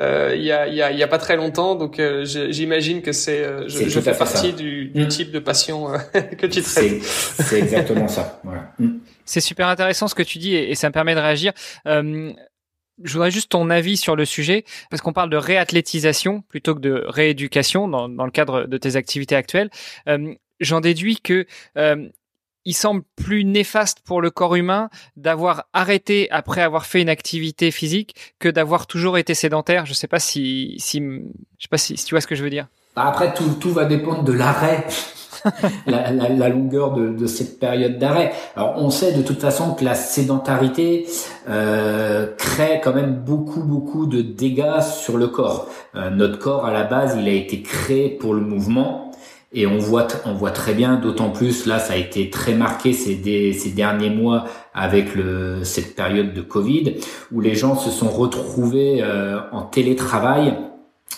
euh, 0.00 0.34
il 0.34 0.42
y, 0.42 0.50
a, 0.50 0.66
y, 0.66 0.80
a, 0.80 0.92
y 0.92 1.02
a 1.02 1.08
pas 1.08 1.18
très 1.18 1.36
longtemps. 1.36 1.74
Donc 1.74 2.00
j'imagine 2.24 3.02
que 3.02 3.12
c'est, 3.12 3.68
je, 3.68 3.88
je 3.88 4.00
fais 4.00 4.16
partie 4.16 4.52
du, 4.52 4.86
du, 4.86 5.04
mm. 5.04 5.08
type 5.08 5.30
de 5.30 5.38
passion 5.38 5.88
que 6.38 6.46
tu 6.46 6.62
traites. 6.62 7.02
C'est 7.02 7.58
exactement 7.58 8.08
ça. 8.08 8.40
Voilà. 8.44 8.72
Mm. 8.78 8.98
C'est 9.24 9.40
super 9.40 9.68
intéressant 9.68 10.08
ce 10.08 10.14
que 10.14 10.22
tu 10.22 10.38
dis 10.38 10.54
et, 10.54 10.74
ça 10.74 10.88
me 10.88 10.92
permet 10.92 11.14
de 11.14 11.20
réagir. 11.20 11.52
Euh, 11.86 12.32
je 13.02 13.12
voudrais 13.12 13.30
juste 13.30 13.50
ton 13.50 13.70
avis 13.70 13.96
sur 13.96 14.16
le 14.16 14.24
sujet, 14.24 14.64
parce 14.90 15.00
qu'on 15.00 15.12
parle 15.12 15.30
de 15.30 15.36
réathlétisation 15.36 16.42
plutôt 16.42 16.74
que 16.74 16.80
de 16.80 17.04
rééducation 17.06 17.88
dans, 17.88 18.08
dans 18.08 18.24
le 18.24 18.30
cadre 18.30 18.64
de 18.64 18.76
tes 18.76 18.96
activités 18.96 19.34
actuelles. 19.34 19.70
Euh, 20.08 20.34
J'en 20.60 20.80
déduis 20.80 21.18
que 21.20 21.44
euh, 21.76 22.08
il 22.64 22.74
semble 22.74 23.02
plus 23.16 23.44
néfaste 23.44 24.00
pour 24.04 24.20
le 24.20 24.30
corps 24.30 24.54
humain 24.54 24.88
d'avoir 25.16 25.64
arrêté 25.72 26.30
après 26.30 26.62
avoir 26.62 26.86
fait 26.86 27.02
une 27.02 27.08
activité 27.08 27.70
physique 27.70 28.14
que 28.38 28.48
d'avoir 28.48 28.86
toujours 28.86 29.18
été 29.18 29.34
sédentaire. 29.34 29.86
Je 29.86 29.94
sais 29.94 30.08
pas 30.08 30.20
si, 30.20 30.76
si 30.78 31.00
je 31.00 31.62
sais 31.62 31.68
pas 31.68 31.78
si, 31.78 31.96
si 31.96 32.04
tu 32.04 32.14
vois 32.14 32.20
ce 32.20 32.26
que 32.26 32.34
je 32.34 32.44
veux 32.44 32.50
dire. 32.50 32.68
Bah, 32.94 33.06
après, 33.06 33.32
tout, 33.32 33.48
tout 33.60 33.72
va 33.72 33.84
dépendre 33.84 34.22
de 34.22 34.32
l'arrêt. 34.32 34.86
la, 35.86 36.10
la, 36.12 36.28
la, 36.28 36.48
longueur 36.48 36.92
de, 36.92 37.08
de 37.08 37.26
cette 37.26 37.58
période 37.58 37.98
d'arrêt. 37.98 38.32
Alors 38.54 38.74
on 38.76 38.90
sait 38.90 39.12
de 39.12 39.22
toute 39.22 39.40
façon 39.40 39.74
que 39.74 39.84
la 39.84 39.94
sédentarité 39.94 41.06
euh, 41.48 42.28
crée 42.36 42.80
quand 42.82 42.94
même 42.94 43.14
beaucoup 43.14 43.62
beaucoup 43.62 44.06
de 44.06 44.22
dégâts 44.22 44.80
sur 44.82 45.16
le 45.16 45.28
corps. 45.28 45.68
Euh, 45.96 46.10
notre 46.10 46.38
corps 46.38 46.64
à 46.64 46.72
la 46.72 46.84
base 46.84 47.16
il 47.18 47.26
a 47.28 47.32
été 47.32 47.62
créé 47.62 48.08
pour 48.10 48.34
le 48.34 48.40
mouvement. 48.40 49.11
Et 49.54 49.66
on 49.66 49.78
voit, 49.78 50.08
on 50.24 50.32
voit 50.32 50.50
très 50.50 50.72
bien, 50.72 50.96
d'autant 50.96 51.30
plus 51.30 51.66
là, 51.66 51.78
ça 51.78 51.92
a 51.92 51.96
été 51.96 52.30
très 52.30 52.54
marqué 52.54 52.92
ces, 52.94 53.14
derniers 53.74 54.10
mois 54.10 54.44
avec 54.72 55.14
le, 55.14 55.62
cette 55.62 55.94
période 55.94 56.32
de 56.32 56.40
Covid, 56.40 56.94
où 57.32 57.40
les 57.40 57.54
gens 57.54 57.76
se 57.76 57.90
sont 57.90 58.08
retrouvés 58.08 59.02
euh, 59.02 59.40
en 59.52 59.62
télétravail 59.62 60.54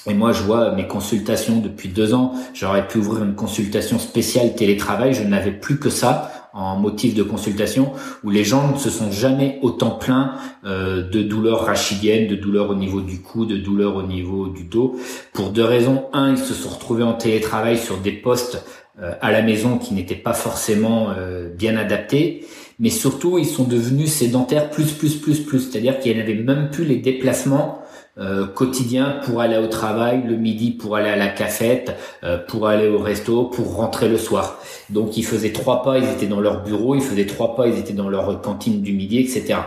et 0.07 0.15
moi, 0.15 0.33
je 0.33 0.43
vois 0.43 0.73
mes 0.73 0.87
consultations 0.87 1.61
depuis 1.61 1.89
deux 1.89 2.13
ans. 2.15 2.35
J'aurais 2.53 2.87
pu 2.87 2.99
ouvrir 2.99 3.25
une 3.25 3.35
consultation 3.35 3.99
spéciale 3.99 4.55
télétravail. 4.55 5.15
Je 5.15 5.23
n'avais 5.23 5.53
plus 5.53 5.79
que 5.79 5.89
ça 5.89 6.31
en 6.53 6.77
motif 6.77 7.15
de 7.15 7.23
consultation 7.25 7.93
où 8.23 8.31
les 8.31 8.45
gens 8.45 8.73
ne 8.73 8.79
se 8.79 8.89
sont 8.89 9.11
jamais 9.11 9.59
autant 9.63 9.91
plaints 9.91 10.35
euh, 10.65 11.09
de 11.09 11.23
douleurs 11.23 11.65
rachidiennes, 11.65 12.29
de 12.29 12.37
douleurs 12.37 12.71
au 12.71 12.75
niveau 12.75 13.01
du 13.01 13.21
cou, 13.21 13.45
de 13.45 13.57
douleurs 13.57 13.97
au 13.97 14.03
niveau 14.03 14.49
du 14.49 14.65
dos. 14.65 14.97
Pour 15.33 15.51
deux 15.51 15.65
raisons. 15.65 16.05
Un, 16.13 16.33
ils 16.33 16.39
se 16.39 16.55
sont 16.55 16.69
retrouvés 16.69 17.03
en 17.03 17.15
télétravail 17.15 17.77
sur 17.77 17.97
des 17.97 18.13
postes 18.13 18.65
euh, 19.03 19.15
à 19.21 19.33
la 19.33 19.43
maison 19.43 19.79
qui 19.79 19.95
n'étaient 19.95 20.15
pas 20.15 20.35
forcément 20.35 21.09
euh, 21.17 21.49
bien 21.49 21.77
adaptés. 21.77 22.47
Mais 22.79 22.91
surtout, 22.91 23.39
ils 23.39 23.47
sont 23.47 23.65
devenus 23.65 24.13
sédentaires 24.13 24.71
plus, 24.71 24.93
plus, 24.93 25.17
plus, 25.17 25.41
plus. 25.41 25.61
C'est-à-dire 25.61 25.99
qu'ils 25.99 26.17
n'avaient 26.17 26.35
même 26.35 26.71
plus 26.71 26.85
les 26.85 26.97
déplacements 26.97 27.84
euh, 28.17 28.47
quotidien 28.47 29.19
pour 29.25 29.41
aller 29.41 29.57
au 29.57 29.67
travail, 29.67 30.23
le 30.25 30.37
midi 30.37 30.71
pour 30.71 30.95
aller 30.95 31.09
à 31.09 31.17
la 31.17 31.27
cafette, 31.27 31.97
euh, 32.23 32.39
pour 32.39 32.69
aller 32.69 32.89
au 32.89 32.99
resto, 32.99 33.47
pour 33.47 33.75
rentrer 33.75 34.09
le 34.09 34.19
soir. 34.19 34.61
Donc 34.91 35.17
ils 35.17 35.25
faisaient 35.25 35.53
trois 35.53 35.83
pas, 35.83 35.99
ils 35.99 36.09
étaient 36.09 36.29
dans 36.29 36.41
leur 36.41 36.63
bureau, 36.63 36.95
ils 36.95 37.03
faisaient 37.03 37.27
trois 37.27 37.57
pas, 37.57 37.67
ils 37.67 37.77
étaient 37.77 37.93
dans 37.93 38.09
leur 38.09 38.41
cantine 38.41 38.83
du 38.83 38.93
midi, 38.93 39.19
etc. 39.19 39.59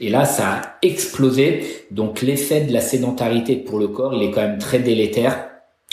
Et 0.00 0.10
là, 0.10 0.26
ça 0.26 0.48
a 0.48 0.62
explosé. 0.82 1.86
Donc 1.90 2.20
l'effet 2.20 2.60
de 2.60 2.74
la 2.74 2.82
sédentarité 2.82 3.56
pour 3.56 3.78
le 3.78 3.88
corps, 3.88 4.12
il 4.12 4.22
est 4.22 4.30
quand 4.30 4.42
même 4.42 4.58
très 4.58 4.80
délétère. 4.80 5.48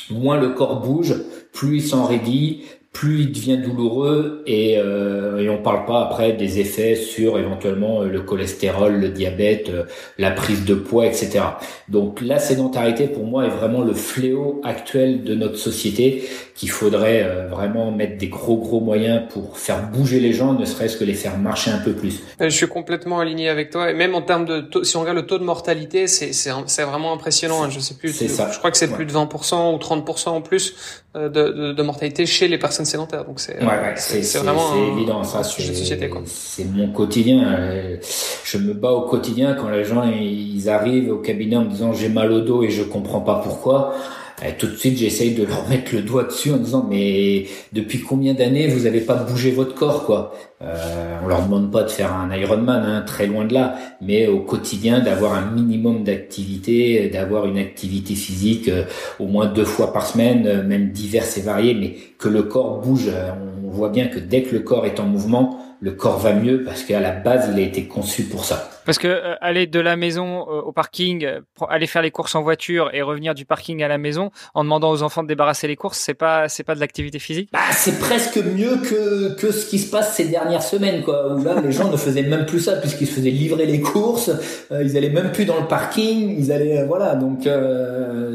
Moins 0.10 0.38
le 0.38 0.50
corps 0.50 0.82
bouge, 0.82 1.16
plus 1.54 1.78
il 1.78 1.82
s'enraidit, 1.82 2.64
plus 2.94 3.22
il 3.22 3.32
devient 3.32 3.58
douloureux 3.58 4.44
et, 4.46 4.78
euh, 4.78 5.40
et 5.40 5.50
on 5.50 5.62
parle 5.62 5.86
pas 5.86 6.02
après 6.02 6.34
des 6.34 6.60
effets 6.60 6.96
sur 6.96 7.40
éventuellement 7.40 8.02
le 8.02 8.22
cholestérol, 8.22 9.00
le 9.00 9.10
diabète, 9.10 9.70
euh, 9.70 9.84
la 10.18 10.32
prise 10.32 10.66
de 10.66 10.76
poids, 10.76 11.06
etc. 11.06 11.40
Donc 11.88 12.20
la 12.20 12.38
sédentarité 12.38 13.08
pour 13.08 13.26
moi 13.26 13.46
est 13.46 13.50
vraiment 13.50 13.82
le 13.82 13.94
fléau 13.94 14.60
actuel 14.66 15.24
de 15.24 15.36
notre 15.36 15.56
société 15.56 16.28
qu'il 16.54 16.70
faudrait 16.70 17.24
euh, 17.24 17.48
vraiment 17.48 17.92
mettre 17.92 18.18
des 18.18 18.28
gros 18.28 18.58
gros 18.58 18.82
moyens 18.82 19.22
pour 19.30 19.58
faire 19.58 19.90
bouger 19.90 20.20
les 20.20 20.34
gens, 20.34 20.54
ne 20.54 20.66
serait-ce 20.66 20.98
que 20.98 21.06
les 21.06 21.14
faire 21.14 21.38
marcher 21.38 21.72
un 21.72 21.80
peu 21.80 21.94
plus. 21.94 22.22
Je 22.42 22.50
suis 22.50 22.68
complètement 22.68 23.22
aligné 23.22 23.48
avec 23.48 23.70
toi 23.70 23.90
et 23.90 23.94
même 23.94 24.16
en 24.16 24.22
termes 24.22 24.46
de 24.46 24.60
taux, 24.60 24.84
si 24.84 24.98
on 24.98 25.00
regarde 25.00 25.18
le 25.18 25.26
taux 25.26 25.40
de 25.40 25.46
mortalité, 25.46 26.08
c'est 26.08 26.34
c'est 26.34 26.84
vraiment 26.84 27.14
impressionnant. 27.14 27.64
Hein. 27.64 27.70
Je 27.70 27.80
sais 27.80 27.94
plus, 27.94 28.12
ça. 28.12 28.52
je 28.52 28.58
crois 28.58 28.70
que 28.70 28.78
c'est 28.78 28.92
plus 28.92 29.06
de 29.06 29.14
20% 29.14 29.74
ou 29.74 29.78
30% 29.78 30.30
en 30.30 30.42
plus 30.42 31.04
de, 31.14 31.28
de, 31.28 31.74
de 31.74 31.84
mortalité 31.84 32.26
chez 32.26 32.48
les 32.48 32.58
personnes 32.58 32.86
sédentaires. 32.86 33.26
Donc 33.26 33.40
c'est 33.40 33.62
ouais, 33.62 33.94
c'est 33.98 34.38
vraiment 34.38 34.76
évident 34.76 35.24
ça. 35.24 35.44
C'est 35.44 36.66
mon 36.66 36.92
quotidien. 36.92 37.54
Euh, 37.60 37.98
je 38.44 38.58
me 38.58 38.74
bats 38.74 38.92
au 38.92 39.02
quotidien 39.02 39.54
quand 39.54 39.70
les 39.70 39.84
gens 39.84 40.04
ils 40.04 40.70
arrivent 40.70 41.12
au 41.12 41.18
cabinet 41.18 41.58
en 41.58 41.66
me 41.66 41.70
disant 41.70 41.92
j'ai 41.94 42.10
mal 42.10 42.32
au 42.32 42.42
dos 42.42 42.64
et 42.64 42.70
je 42.70 42.84
comprends 42.84 43.22
pas 43.22 43.42
pourquoi. 43.44 43.94
Et 44.44 44.54
tout 44.54 44.68
de 44.68 44.76
suite, 44.76 44.98
j'essaye 44.98 45.36
de 45.36 45.44
leur 45.44 45.70
mettre 45.70 45.94
le 45.94 46.02
doigt 46.02 46.24
dessus 46.24 46.52
en 46.52 46.58
disant 46.58 46.88
mais 46.90 47.46
depuis 47.74 48.02
combien 48.02 48.34
d'années 48.34 48.68
vous 48.68 48.86
n'avez 48.86 49.02
pas 49.02 49.16
bougé 49.16 49.52
votre 49.52 49.76
corps 49.76 50.04
quoi? 50.04 50.34
Euh, 50.64 51.20
On 51.24 51.28
leur 51.28 51.44
demande 51.44 51.72
pas 51.72 51.84
de 51.84 51.90
faire 51.90 52.12
un 52.14 52.36
Ironman, 52.36 52.84
hein, 52.84 53.04
très 53.06 53.28
loin 53.28 53.46
de 53.46 53.54
là, 53.54 53.76
mais 54.02 54.28
au 54.28 54.40
quotidien 54.40 55.00
d'avoir 55.00 55.34
un 55.36 55.52
minimum 55.52 56.04
d'activité, 56.04 57.10
d'avoir 57.10 57.46
une 57.46 57.58
activité 57.60 58.16
physique 58.16 58.68
euh, 58.68 58.84
au 59.20 59.28
moins 59.28 59.46
deux 59.46 59.66
fois 59.66 59.94
par 59.94 60.08
semaine, 60.08 60.48
euh, 60.48 60.64
même 60.64 60.90
diverses 60.90 61.38
et 61.38 61.42
variées, 61.42 61.76
mais 61.76 61.96
que 62.18 62.28
le 62.28 62.44
corps 62.44 62.80
bouge. 62.82 63.10
Euh, 63.10 63.30
on 63.66 63.70
voit 63.70 63.90
bien 63.90 64.08
que 64.08 64.20
dès 64.20 64.42
que 64.42 64.56
le 64.56 64.62
corps 64.62 64.86
est 64.86 65.00
en 65.00 65.06
mouvement, 65.06 65.60
le 65.82 65.92
corps 65.92 66.20
va 66.20 66.34
mieux 66.34 66.64
parce 66.64 66.84
qu'à 66.84 67.00
la 67.00 67.12
base, 67.12 67.50
il 67.52 67.60
a 67.60 67.64
été 67.64 67.88
conçu 67.88 68.24
pour 68.24 68.46
ça. 68.46 68.70
Parce 68.86 68.98
que 68.98 69.08
euh, 69.08 69.36
aller 69.42 69.68
de 69.68 69.80
la 69.80 69.96
maison 69.96 70.48
euh, 70.50 70.62
au 70.62 70.72
parking, 70.72 71.26
euh, 71.26 71.40
aller 71.70 71.88
faire 71.88 72.02
les 72.02 72.12
courses 72.12 72.36
en 72.36 72.42
voiture 72.42 72.90
et 72.94 73.02
revenir 73.02 73.34
du 73.34 73.46
parking 73.46 73.82
à 73.84 73.88
la 73.88 73.98
maison 73.98 74.32
en 74.54 74.64
demandant 74.64 74.92
aux 74.92 75.02
enfants 75.04 75.24
de 75.24 75.28
débarrasser 75.28 75.68
les 75.68 75.76
courses, 75.76 75.98
c'est 76.00 76.14
pas 76.14 76.50
c'est 76.50 76.64
pas 76.64 76.76
de 76.76 76.80
l'activité 76.80 77.20
physique? 77.20 77.50
Bah 77.52 77.60
c'est 77.72 78.00
presque 78.00 78.38
mieux 78.38 78.78
que 78.78 79.36
que 79.36 79.52
ce 79.52 79.68
qui 79.68 79.80
se 79.80 79.90
passe 79.90 80.16
ces 80.16 80.26
dernières 80.26 80.64
semaines 80.64 81.04
quoi 81.04 81.34
où 81.34 81.44
là 81.44 81.62
les 81.64 81.72
gens 81.72 81.90
ne 81.90 81.98
faisaient 81.98 82.24
même 82.24 82.46
plus 82.46 82.60
ça 82.60 82.74
puisqu'ils 82.74 83.08
se 83.08 83.14
faisaient 83.14 83.30
livrer 83.30 83.66
les 83.66 83.82
courses, 83.82 84.32
ils 84.72 84.98
allaient 84.98 85.10
même 85.10 85.32
plus 85.32 85.46
dans 85.46 85.60
le 85.60 85.68
parking, 85.68 86.36
ils 86.38 86.52
allaient 86.52 86.84
voilà 86.86 87.16
donc 87.16 87.48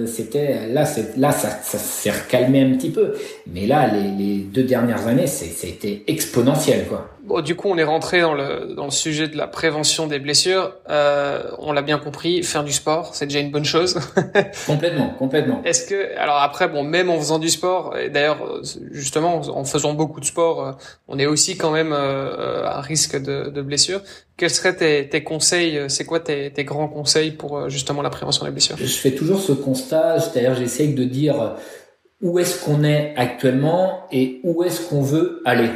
c'était 0.06 0.68
là 0.68 0.84
c'est 0.84 1.16
là 1.16 1.32
ça 1.32 1.50
ça 1.62 1.78
s'est 1.78 2.10
recalmé 2.10 2.62
un 2.62 2.76
petit 2.76 2.90
peu 2.90 3.14
mais 3.46 3.66
là 3.66 3.88
les, 3.88 4.10
les 4.10 4.38
deux 4.38 4.64
dernières 4.64 5.06
années 5.06 5.26
c'est 5.26 5.46
c'était 5.46 6.02
exponentiel 6.06 6.86
quoi. 6.86 7.15
Bon, 7.26 7.40
du 7.40 7.56
coup, 7.56 7.68
on 7.68 7.76
est 7.76 7.84
rentré 7.84 8.20
dans 8.20 8.34
le 8.34 8.72
dans 8.76 8.84
le 8.84 8.92
sujet 8.92 9.26
de 9.26 9.36
la 9.36 9.48
prévention 9.48 10.06
des 10.06 10.20
blessures. 10.20 10.72
Euh, 10.88 11.42
on 11.58 11.72
l'a 11.72 11.82
bien 11.82 11.98
compris, 11.98 12.44
faire 12.44 12.62
du 12.62 12.72
sport, 12.72 13.16
c'est 13.16 13.26
déjà 13.26 13.40
une 13.40 13.50
bonne 13.50 13.64
chose. 13.64 13.98
complètement, 14.66 15.10
complètement. 15.18 15.60
Est-ce 15.64 15.86
que, 15.86 16.16
alors 16.18 16.36
après, 16.36 16.68
bon, 16.68 16.84
même 16.84 17.10
en 17.10 17.18
faisant 17.18 17.40
du 17.40 17.48
sport, 17.48 17.96
et 17.96 18.10
d'ailleurs, 18.10 18.62
justement, 18.92 19.38
en 19.38 19.64
faisant 19.64 19.94
beaucoup 19.94 20.20
de 20.20 20.24
sport, 20.24 20.64
euh, 20.64 20.72
on 21.08 21.18
est 21.18 21.26
aussi 21.26 21.56
quand 21.56 21.72
même 21.72 21.92
euh, 21.92 22.64
à 22.64 22.80
risque 22.80 23.20
de, 23.20 23.50
de 23.50 23.60
blessure. 23.60 24.02
Quels 24.36 24.50
seraient 24.50 24.76
tes, 24.76 25.08
tes 25.08 25.24
conseils 25.24 25.80
C'est 25.88 26.04
quoi 26.04 26.20
tes, 26.20 26.52
tes 26.52 26.62
grands 26.62 26.88
conseils 26.88 27.32
pour 27.32 27.68
justement 27.68 28.02
la 28.02 28.10
prévention 28.10 28.44
des 28.44 28.52
blessures? 28.52 28.76
Je 28.78 28.84
fais 28.86 29.12
toujours 29.12 29.40
ce 29.40 29.52
constat, 29.52 30.20
c'est-à-dire 30.20 30.54
j'essaye 30.54 30.94
de 30.94 31.02
dire 31.02 31.56
où 32.22 32.38
est-ce 32.38 32.64
qu'on 32.64 32.84
est 32.84 33.14
actuellement 33.16 34.06
et 34.12 34.40
où 34.44 34.62
est-ce 34.62 34.88
qu'on 34.88 35.02
veut 35.02 35.42
aller. 35.44 35.70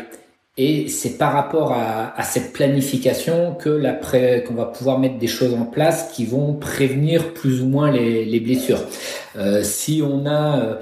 Et 0.62 0.88
c'est 0.88 1.16
par 1.16 1.32
rapport 1.32 1.72
à, 1.72 2.22
cette 2.22 2.52
planification 2.52 3.54
que 3.54 3.80
qu'on 4.46 4.52
va 4.52 4.66
pouvoir 4.66 4.98
mettre 4.98 5.16
des 5.16 5.26
choses 5.26 5.54
en 5.54 5.64
place 5.64 6.12
qui 6.12 6.26
vont 6.26 6.52
prévenir 6.52 7.32
plus 7.32 7.62
ou 7.62 7.66
moins 7.66 7.90
les, 7.90 8.26
les 8.26 8.40
blessures. 8.40 8.82
Euh, 9.36 9.62
si 9.62 10.02
on 10.04 10.26
a, 10.26 10.58
euh, 10.58 10.74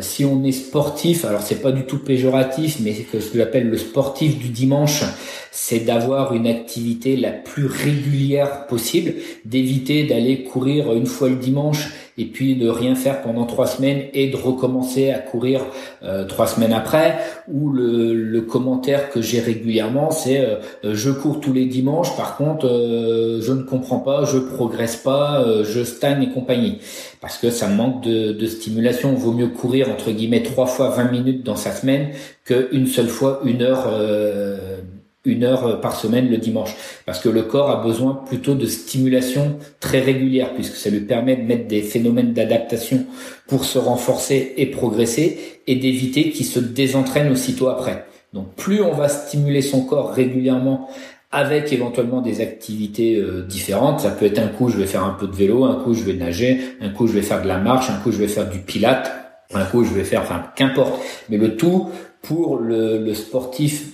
si 0.00 0.24
on 0.24 0.44
est 0.44 0.52
sportif, 0.52 1.24
alors 1.24 1.42
c'est 1.42 1.60
pas 1.60 1.72
du 1.72 1.82
tout 1.84 1.98
péjoratif, 1.98 2.76
mais 2.78 2.94
ce 2.94 3.02
que 3.16 3.38
j'appelle 3.38 3.68
le 3.68 3.76
sportif 3.76 4.38
du 4.38 4.50
dimanche, 4.50 5.02
c'est 5.50 5.80
d'avoir 5.80 6.32
une 6.32 6.46
activité 6.46 7.16
la 7.16 7.32
plus 7.32 7.66
régulière 7.66 8.68
possible, 8.68 9.14
d'éviter 9.44 10.04
d'aller 10.04 10.44
courir 10.44 10.92
une 10.92 11.06
fois 11.06 11.28
le 11.28 11.36
dimanche 11.36 11.88
et 12.16 12.26
puis 12.26 12.56
de 12.56 12.68
rien 12.68 12.94
faire 12.94 13.22
pendant 13.22 13.44
trois 13.44 13.66
semaines 13.66 14.04
et 14.12 14.28
de 14.28 14.36
recommencer 14.36 15.10
à 15.10 15.18
courir 15.18 15.60
euh, 16.02 16.24
trois 16.24 16.46
semaines 16.46 16.72
après. 16.72 17.16
Ou 17.52 17.70
le, 17.70 18.14
le 18.14 18.40
commentaire 18.42 19.10
que 19.10 19.20
j'ai 19.20 19.40
régulièrement, 19.40 20.10
c'est 20.10 20.40
euh, 20.40 20.94
je 20.94 21.10
cours 21.10 21.40
tous 21.40 21.52
les 21.52 21.66
dimanches, 21.66 22.16
par 22.16 22.36
contre 22.36 22.66
euh, 22.66 23.40
je 23.40 23.52
ne 23.52 23.62
comprends 23.62 23.98
pas, 23.98 24.24
je 24.24 24.38
progresse 24.38 24.96
pas, 24.96 25.44
je 25.64 25.82
stagne 25.82 26.22
et 26.22 26.30
compagnie, 26.30 26.78
parce 27.20 27.38
que 27.38 27.50
ça 27.50 27.68
manque 27.68 28.02
de, 28.02 28.32
de 28.32 28.46
stimulation. 28.46 29.12
Vaut 29.14 29.32
mieux 29.32 29.48
courir 29.48 29.88
entre 29.90 30.10
guillemets 30.10 30.42
trois 30.42 30.66
fois 30.66 30.90
20 30.90 31.10
minutes 31.10 31.42
dans 31.44 31.56
sa 31.56 31.72
semaine 31.72 32.08
qu'une 32.44 32.86
seule 32.86 33.08
fois 33.08 33.40
une 33.44 33.62
heure 33.62 33.88
une 35.24 35.44
heure 35.44 35.66
euh, 35.66 35.76
par 35.76 35.96
semaine 35.96 36.30
le 36.30 36.38
dimanche. 36.38 36.74
Parce 37.06 37.20
que 37.20 37.28
le 37.28 37.42
corps 37.42 37.70
a 37.70 37.82
besoin 37.82 38.22
plutôt 38.26 38.54
de 38.54 38.66
stimulation 38.66 39.58
très 39.80 40.00
régulière, 40.00 40.54
puisque 40.54 40.76
ça 40.76 40.90
lui 40.90 41.00
permet 41.00 41.36
de 41.36 41.42
mettre 41.42 41.66
des 41.66 41.82
phénomènes 41.82 42.32
d'adaptation 42.32 43.06
pour 43.46 43.64
se 43.64 43.78
renforcer 43.78 44.54
et 44.56 44.66
progresser, 44.66 45.60
et 45.66 45.76
d'éviter 45.76 46.30
qu'il 46.30 46.46
se 46.46 46.60
désentraîne 46.60 47.32
aussitôt 47.32 47.68
après. 47.68 48.04
Donc 48.32 48.54
plus 48.56 48.82
on 48.82 48.92
va 48.92 49.08
stimuler 49.08 49.62
son 49.62 49.84
corps 49.84 50.10
régulièrement 50.12 50.88
avec 51.30 51.72
éventuellement 51.72 52.20
des 52.20 52.40
activités 52.40 53.16
euh, 53.16 53.42
différentes. 53.42 54.00
Ça 54.00 54.10
peut 54.10 54.26
être 54.26 54.38
un 54.38 54.48
coup 54.48 54.68
je 54.68 54.76
vais 54.76 54.86
faire 54.86 55.04
un 55.04 55.16
peu 55.18 55.26
de 55.26 55.34
vélo, 55.34 55.64
un 55.64 55.76
coup 55.82 55.94
je 55.94 56.02
vais 56.02 56.14
nager, 56.14 56.60
un 56.80 56.90
coup 56.90 57.06
je 57.06 57.12
vais 57.12 57.22
faire 57.22 57.42
de 57.42 57.48
la 57.48 57.58
marche, 57.58 57.90
un 57.90 57.98
coup 58.00 58.12
je 58.12 58.18
vais 58.18 58.28
faire 58.28 58.48
du 58.48 58.58
pilate, 58.58 59.10
un 59.52 59.64
coup 59.64 59.84
je 59.84 59.94
vais 59.94 60.04
faire, 60.04 60.22
enfin 60.22 60.44
qu'importe. 60.56 61.00
Mais 61.28 61.36
le 61.36 61.56
tout 61.56 61.90
pour 62.22 62.58
le, 62.58 62.98
le 62.98 63.14
sportif 63.14 63.93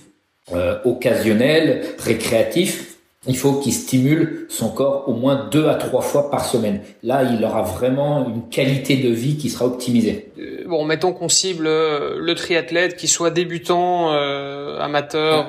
euh, 0.53 0.77
occasionnel, 0.85 1.83
récréatif, 1.99 2.97
il 3.27 3.37
faut 3.37 3.53
qu'il 3.53 3.73
stimule 3.73 4.47
son 4.49 4.69
corps 4.69 5.07
au 5.07 5.13
moins 5.13 5.47
deux 5.51 5.67
à 5.67 5.75
trois 5.75 6.01
fois 6.01 6.31
par 6.31 6.45
semaine. 6.45 6.81
Là, 7.03 7.23
il 7.23 7.43
aura 7.45 7.61
vraiment 7.61 8.27
une 8.27 8.49
qualité 8.49 8.97
de 8.97 9.09
vie 9.09 9.37
qui 9.37 9.49
sera 9.49 9.65
optimisée. 9.65 10.31
Euh, 10.71 10.77
bon, 10.77 10.85
mettons 10.85 11.13
qu'on 11.13 11.29
cible 11.29 11.67
euh, 11.67 12.17
le 12.19 12.35
triathlète, 12.35 12.95
qui 12.95 13.07
soit 13.07 13.29
débutant, 13.29 14.13
euh, 14.13 14.79
amateur 14.79 15.47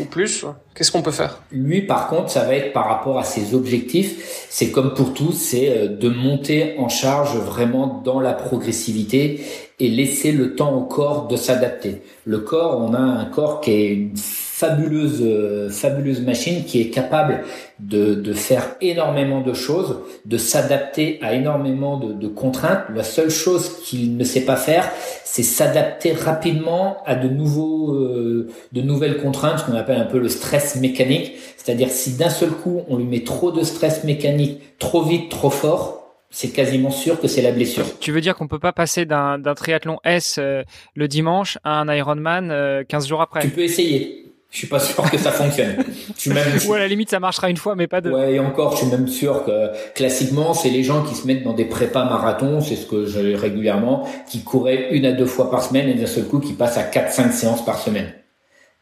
ou 0.00 0.04
plus. 0.06 0.44
Qu'est-ce 0.74 0.92
qu'on 0.92 1.02
peut 1.02 1.10
faire? 1.10 1.42
Lui, 1.52 1.82
par 1.82 2.08
contre, 2.08 2.30
ça 2.30 2.44
va 2.44 2.54
être 2.54 2.72
par 2.72 2.88
rapport 2.88 3.18
à 3.18 3.24
ses 3.24 3.54
objectifs. 3.54 4.46
C'est 4.48 4.70
comme 4.70 4.94
pour 4.94 5.14
tout, 5.14 5.32
c'est 5.32 5.88
de 5.88 6.08
monter 6.08 6.74
en 6.78 6.88
charge 6.88 7.36
vraiment 7.36 8.02
dans 8.04 8.20
la 8.20 8.32
progressivité 8.32 9.44
et 9.78 9.88
laisser 9.88 10.32
le 10.32 10.54
temps 10.54 10.74
au 10.74 10.82
corps 10.82 11.26
de 11.28 11.36
s'adapter. 11.36 12.02
Le 12.24 12.38
corps, 12.38 12.78
on 12.80 12.94
a 12.94 12.98
un 12.98 13.24
corps 13.26 13.60
qui 13.60 13.70
est 13.72 13.88
une 13.88 14.14
fabuleuse, 14.60 15.22
euh, 15.22 15.70
fabuleuse 15.70 16.20
machine 16.20 16.64
qui 16.64 16.82
est 16.82 16.90
capable 16.90 17.44
de, 17.78 18.14
de 18.14 18.32
faire 18.34 18.76
énormément 18.82 19.40
de 19.40 19.54
choses, 19.54 20.00
de 20.26 20.36
s'adapter 20.36 21.18
à 21.22 21.32
énormément 21.34 21.96
de, 21.96 22.12
de, 22.12 22.28
contraintes. 22.28 22.82
La 22.94 23.02
seule 23.02 23.30
chose 23.30 23.80
qu'il 23.82 24.18
ne 24.18 24.24
sait 24.24 24.44
pas 24.44 24.56
faire, 24.56 24.90
c'est 25.24 25.42
s'adapter 25.42 26.12
rapidement 26.12 26.98
à 27.06 27.14
de 27.14 27.28
nouveaux, 27.28 27.94
euh, 27.94 28.48
de 28.72 28.82
nouvelles 28.82 29.16
contraintes, 29.16 29.60
ce 29.60 29.64
qu'on 29.64 29.76
appelle 29.76 29.98
un 29.98 30.04
peu 30.04 30.18
le 30.18 30.28
stress 30.28 30.76
mécanique. 30.76 31.32
C'est-à-dire 31.56 31.88
si 31.88 32.16
d'un 32.16 32.30
seul 32.30 32.50
coup 32.50 32.82
on 32.88 32.98
lui 32.98 33.04
met 33.04 33.24
trop 33.24 33.52
de 33.52 33.62
stress 33.62 34.04
mécanique, 34.04 34.60
trop 34.78 35.02
vite, 35.02 35.30
trop 35.30 35.50
fort, 35.50 36.00
c'est 36.28 36.50
quasiment 36.50 36.90
sûr 36.90 37.18
que 37.20 37.28
c'est 37.28 37.42
la 37.42 37.50
blessure. 37.50 37.84
Tu 37.98 38.12
veux 38.12 38.20
dire 38.20 38.36
qu'on 38.36 38.46
peut 38.46 38.58
pas 38.58 38.72
passer 38.72 39.06
d'un 39.06 39.40
triathlon 39.56 39.98
S 40.04 40.36
euh, 40.38 40.62
le 40.94 41.08
dimanche 41.08 41.58
à 41.64 41.80
un 41.80 41.92
Ironman 41.92 42.50
euh, 42.50 42.84
15 42.86 43.08
jours 43.08 43.22
après? 43.22 43.40
Tu 43.40 43.48
peux 43.48 43.62
essayer. 43.62 44.29
Je 44.50 44.58
suis 44.58 44.66
pas 44.66 44.80
sûr 44.80 45.08
que 45.08 45.16
ça 45.16 45.30
fonctionne. 45.30 45.84
je 46.18 46.32
même, 46.32 46.58
Ou 46.66 46.72
à 46.72 46.78
la 46.80 46.88
limite, 46.88 47.08
ça 47.08 47.20
marchera 47.20 47.48
une 47.50 47.56
fois, 47.56 47.76
mais 47.76 47.86
pas 47.86 48.00
deux. 48.00 48.10
Ouais, 48.10 48.34
et 48.34 48.40
encore, 48.40 48.72
je 48.72 48.78
suis 48.78 48.86
même 48.86 49.06
sûr 49.06 49.44
que 49.44 49.70
classiquement, 49.94 50.54
c'est 50.54 50.70
les 50.70 50.82
gens 50.82 51.04
qui 51.04 51.14
se 51.14 51.26
mettent 51.26 51.44
dans 51.44 51.52
des 51.52 51.66
prépas 51.66 52.04
marathons, 52.04 52.60
c'est 52.60 52.74
ce 52.74 52.84
que 52.84 53.06
j'ai 53.06 53.36
régulièrement, 53.36 54.08
qui 54.28 54.42
couraient 54.42 54.88
une 54.90 55.06
à 55.06 55.12
deux 55.12 55.26
fois 55.26 55.50
par 55.52 55.62
semaine 55.62 55.88
et 55.88 55.94
d'un 55.94 56.06
seul 56.06 56.24
coup 56.24 56.40
qui 56.40 56.54
passent 56.54 56.78
à 56.78 56.82
quatre, 56.82 57.12
cinq 57.12 57.32
séances 57.32 57.64
par 57.64 57.78
semaine. 57.78 58.12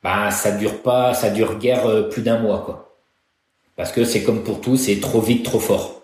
Ben, 0.03 0.31
ça 0.31 0.53
dure 0.53 0.81
pas, 0.81 1.13
ça 1.13 1.29
dure 1.29 1.59
guère 1.59 1.87
euh, 1.87 2.03
plus 2.09 2.23
d'un 2.23 2.39
mois, 2.39 2.63
quoi. 2.65 2.97
Parce 3.77 3.93
que 3.93 4.05
c'est 4.05 4.23
comme 4.23 4.43
pour 4.43 4.61
tout, 4.61 4.77
c'est 4.77 5.01
trop 5.01 5.21
vite, 5.21 5.45
trop 5.45 5.61
fort. 5.61 5.98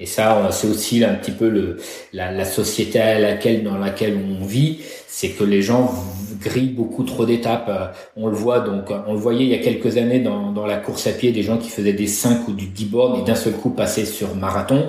Et 0.00 0.06
ça, 0.06 0.48
c'est 0.50 0.66
aussi 0.66 1.04
un 1.04 1.12
petit 1.12 1.30
peu 1.30 1.50
le, 1.50 1.76
la, 2.14 2.32
la, 2.32 2.46
société 2.46 2.98
à 2.98 3.18
laquelle, 3.18 3.62
dans 3.62 3.76
laquelle 3.76 4.16
on 4.16 4.46
vit, 4.46 4.78
c'est 5.06 5.28
que 5.28 5.44
les 5.44 5.60
gens 5.60 5.92
grillent 6.40 6.72
beaucoup 6.72 7.04
trop 7.04 7.26
d'étapes. 7.26 7.94
On 8.16 8.26
le 8.28 8.34
voit 8.34 8.60
donc, 8.60 8.90
on 9.06 9.12
le 9.12 9.18
voyait 9.18 9.44
il 9.44 9.50
y 9.50 9.54
a 9.54 9.58
quelques 9.58 9.98
années 9.98 10.20
dans, 10.20 10.52
dans 10.52 10.64
la 10.64 10.78
course 10.78 11.06
à 11.06 11.12
pied, 11.12 11.32
des 11.32 11.42
gens 11.42 11.58
qui 11.58 11.68
faisaient 11.68 11.92
des 11.92 12.06
5 12.06 12.48
ou 12.48 12.52
du 12.52 12.68
10 12.68 12.84
bornes 12.86 13.20
et 13.20 13.24
d'un 13.24 13.34
seul 13.34 13.52
coup 13.52 13.68
passaient 13.68 14.06
sur 14.06 14.34
marathon. 14.34 14.88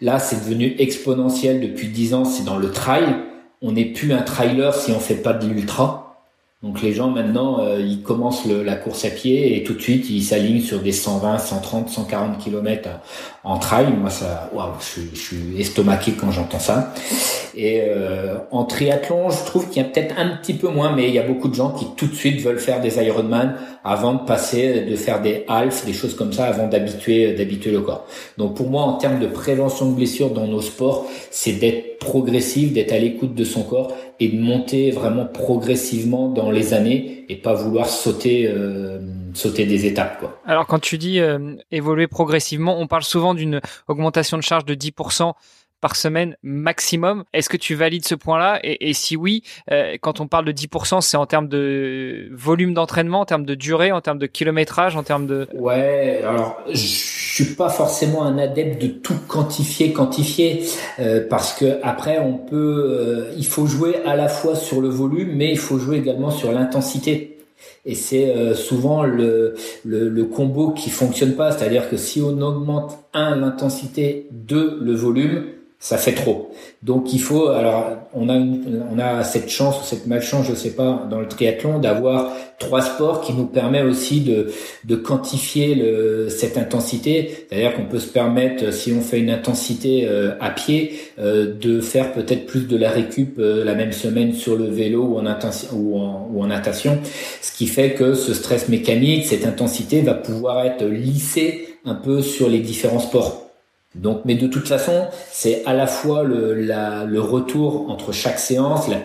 Là, 0.00 0.18
c'est 0.18 0.42
devenu 0.42 0.74
exponentiel 0.78 1.60
depuis 1.60 1.88
10 1.88 2.14
ans. 2.14 2.24
C'est 2.24 2.44
dans 2.44 2.56
le 2.56 2.70
trail. 2.70 3.04
On 3.60 3.72
n'est 3.72 3.84
plus 3.84 4.14
un 4.14 4.22
trailer 4.22 4.74
si 4.74 4.90
on 4.90 5.00
fait 5.00 5.16
pas 5.16 5.34
de 5.34 5.46
l'ultra. 5.46 6.05
Donc 6.66 6.82
les 6.82 6.92
gens 6.92 7.10
maintenant, 7.10 7.60
euh, 7.60 7.78
ils 7.80 8.02
commencent 8.02 8.44
la 8.44 8.74
course 8.74 9.04
à 9.04 9.10
pied 9.10 9.56
et 9.56 9.62
tout 9.62 9.74
de 9.74 9.80
suite 9.80 10.10
ils 10.10 10.22
s'alignent 10.22 10.60
sur 10.60 10.80
des 10.80 10.90
120, 10.90 11.38
130, 11.38 11.88
140 11.88 12.38
km 12.38 12.88
en 13.44 13.58
trail. 13.58 13.86
Moi, 13.96 14.10
ça, 14.10 14.50
waouh, 14.52 14.70
je, 14.80 15.16
suis 15.16 15.60
estomaqué 15.60 16.12
quand 16.20 16.32
j'entends 16.32 16.58
ça. 16.58 16.92
Et 17.54 17.82
euh, 17.82 18.38
en 18.50 18.64
triathlon, 18.64 19.30
je 19.30 19.44
trouve 19.44 19.68
qu'il 19.68 19.80
y 19.80 19.86
a 19.86 19.88
peut-être 19.88 20.16
un 20.18 20.36
petit 20.36 20.54
peu 20.54 20.68
moins, 20.68 20.94
mais 20.94 21.06
il 21.08 21.14
y 21.14 21.20
a 21.20 21.22
beaucoup 21.22 21.46
de 21.46 21.54
gens 21.54 21.70
qui 21.70 21.86
tout 21.96 22.08
de 22.08 22.14
suite 22.14 22.40
veulent 22.42 22.58
faire 22.58 22.80
des 22.80 22.96
Ironman 22.98 23.54
avant 23.84 24.14
de 24.14 24.24
passer, 24.24 24.80
de 24.80 24.96
faire 24.96 25.22
des 25.22 25.44
halfs, 25.46 25.86
des 25.86 25.92
choses 25.92 26.16
comme 26.16 26.32
ça, 26.32 26.46
avant 26.46 26.66
d'habituer, 26.66 27.32
d'habituer 27.34 27.70
le 27.70 27.80
corps. 27.80 28.06
Donc 28.38 28.56
pour 28.56 28.68
moi, 28.68 28.82
en 28.82 28.94
termes 28.94 29.20
de 29.20 29.28
prévention 29.28 29.88
de 29.88 29.94
blessures 29.94 30.30
dans 30.30 30.48
nos 30.48 30.62
sports, 30.62 31.06
c'est 31.30 31.52
d'être 31.52 31.98
progressif, 31.98 32.72
d'être 32.72 32.92
à 32.92 32.98
l'écoute 32.98 33.34
de 33.34 33.44
son 33.44 33.62
corps 33.62 33.92
et 34.20 34.28
de 34.28 34.40
monter 34.40 34.90
vraiment 34.90 35.26
progressivement 35.26 36.28
dans 36.28 36.50
les 36.50 36.74
années 36.74 37.24
et 37.28 37.36
pas 37.36 37.54
vouloir 37.54 37.88
sauter 37.88 38.48
euh, 38.48 39.00
sauter 39.34 39.66
des 39.66 39.86
étapes 39.86 40.18
quoi. 40.18 40.40
Alors 40.46 40.66
quand 40.66 40.78
tu 40.78 40.98
dis 40.98 41.20
euh, 41.20 41.54
évoluer 41.70 42.06
progressivement, 42.06 42.78
on 42.78 42.86
parle 42.86 43.04
souvent 43.04 43.34
d'une 43.34 43.60
augmentation 43.88 44.36
de 44.36 44.42
charge 44.42 44.64
de 44.64 44.74
10% 44.74 45.32
par 45.86 45.94
semaine 45.94 46.36
maximum. 46.42 47.22
Est-ce 47.32 47.48
que 47.48 47.56
tu 47.56 47.76
valides 47.76 48.04
ce 48.04 48.16
point-là? 48.16 48.58
Et, 48.64 48.92
si 48.92 49.14
oui, 49.14 49.44
euh, 49.70 49.96
quand 50.00 50.18
on 50.18 50.26
parle 50.26 50.44
de 50.44 50.50
10%, 50.50 51.00
c'est 51.00 51.16
en 51.16 51.26
termes 51.26 51.46
de 51.46 52.28
volume 52.32 52.74
d'entraînement, 52.74 53.20
en 53.20 53.24
termes 53.24 53.46
de 53.46 53.54
durée, 53.54 53.92
en 53.92 54.00
termes 54.00 54.18
de 54.18 54.26
kilométrage, 54.26 54.96
en 54.96 55.04
termes 55.04 55.28
de... 55.28 55.46
Ouais, 55.54 56.22
alors 56.24 56.58
je 56.68 56.76
suis 56.76 57.54
pas 57.54 57.68
forcément 57.68 58.24
un 58.24 58.36
adepte 58.36 58.82
de 58.82 58.88
tout 58.88 59.14
quantifier, 59.28 59.92
quantifier, 59.92 60.64
euh, 60.98 61.24
parce 61.30 61.52
que 61.52 61.78
après 61.84 62.18
on 62.18 62.32
peut, 62.36 63.28
il 63.36 63.46
faut 63.46 63.68
jouer 63.68 63.94
à 64.04 64.16
la 64.16 64.26
fois 64.26 64.56
sur 64.56 64.80
le 64.80 64.88
volume, 64.88 65.36
mais 65.36 65.52
il 65.52 65.58
faut 65.58 65.78
jouer 65.78 65.98
également 65.98 66.30
sur 66.30 66.50
l'intensité. 66.50 67.36
Et 67.84 67.94
c'est 67.94 68.30
euh, 68.30 68.54
souvent 68.54 69.04
le, 69.04 69.54
le, 69.84 70.08
le, 70.08 70.24
combo 70.24 70.72
qui 70.72 70.90
fonctionne 70.90 71.34
pas. 71.34 71.52
C'est-à-dire 71.52 71.88
que 71.88 71.96
si 71.96 72.20
on 72.20 72.40
augmente 72.40 72.98
un 73.14 73.36
l'intensité, 73.36 74.26
deux 74.32 74.78
le 74.82 74.92
volume, 74.92 75.44
ça 75.78 75.98
fait 75.98 76.14
trop. 76.14 76.50
Donc 76.82 77.12
il 77.12 77.20
faut 77.20 77.48
alors 77.48 77.90
on 78.14 78.28
a 78.30 78.34
on 78.34 78.98
a 78.98 79.22
cette 79.24 79.50
chance 79.50 79.78
ou 79.80 79.84
cette 79.84 80.06
malchance, 80.06 80.46
je 80.48 80.54
sais 80.54 80.70
pas, 80.70 81.06
dans 81.10 81.20
le 81.20 81.28
triathlon 81.28 81.78
d'avoir 81.78 82.32
trois 82.58 82.80
sports 82.80 83.20
qui 83.20 83.34
nous 83.34 83.44
permet 83.44 83.82
aussi 83.82 84.22
de 84.22 84.50
de 84.84 84.96
quantifier 84.96 85.74
le, 85.74 86.28
cette 86.30 86.56
intensité. 86.56 87.46
C'est-à-dire 87.48 87.74
qu'on 87.74 87.84
peut 87.84 87.98
se 87.98 88.08
permettre 88.08 88.72
si 88.72 88.92
on 88.92 89.02
fait 89.02 89.18
une 89.18 89.30
intensité 89.30 90.06
euh, 90.08 90.32
à 90.40 90.50
pied 90.50 90.98
euh, 91.18 91.54
de 91.54 91.80
faire 91.80 92.12
peut-être 92.12 92.46
plus 92.46 92.66
de 92.66 92.76
la 92.76 92.90
récup 92.90 93.38
euh, 93.38 93.62
la 93.62 93.74
même 93.74 93.92
semaine 93.92 94.32
sur 94.32 94.56
le 94.56 94.66
vélo 94.66 95.04
ou 95.04 95.18
en, 95.18 95.26
ou 95.74 95.98
en 95.98 96.30
ou 96.32 96.42
en 96.42 96.46
natation, 96.46 96.98
ce 97.42 97.52
qui 97.52 97.66
fait 97.66 97.92
que 97.92 98.14
ce 98.14 98.32
stress 98.32 98.68
mécanique, 98.68 99.26
cette 99.26 99.46
intensité 99.46 100.00
va 100.00 100.14
pouvoir 100.14 100.64
être 100.64 100.84
lissée 100.84 101.68
un 101.84 101.94
peu 101.94 102.22
sur 102.22 102.48
les 102.48 102.60
différents 102.60 102.98
sports. 102.98 103.45
Donc, 103.96 104.22
mais 104.24 104.34
de 104.34 104.46
toute 104.46 104.68
façon, 104.68 105.06
c'est 105.32 105.64
à 105.64 105.72
la 105.72 105.86
fois 105.86 106.22
le, 106.22 107.20
retour 107.20 107.90
entre 107.90 108.12
chaque 108.12 108.38
séance, 108.38 108.88
la, 108.88 108.98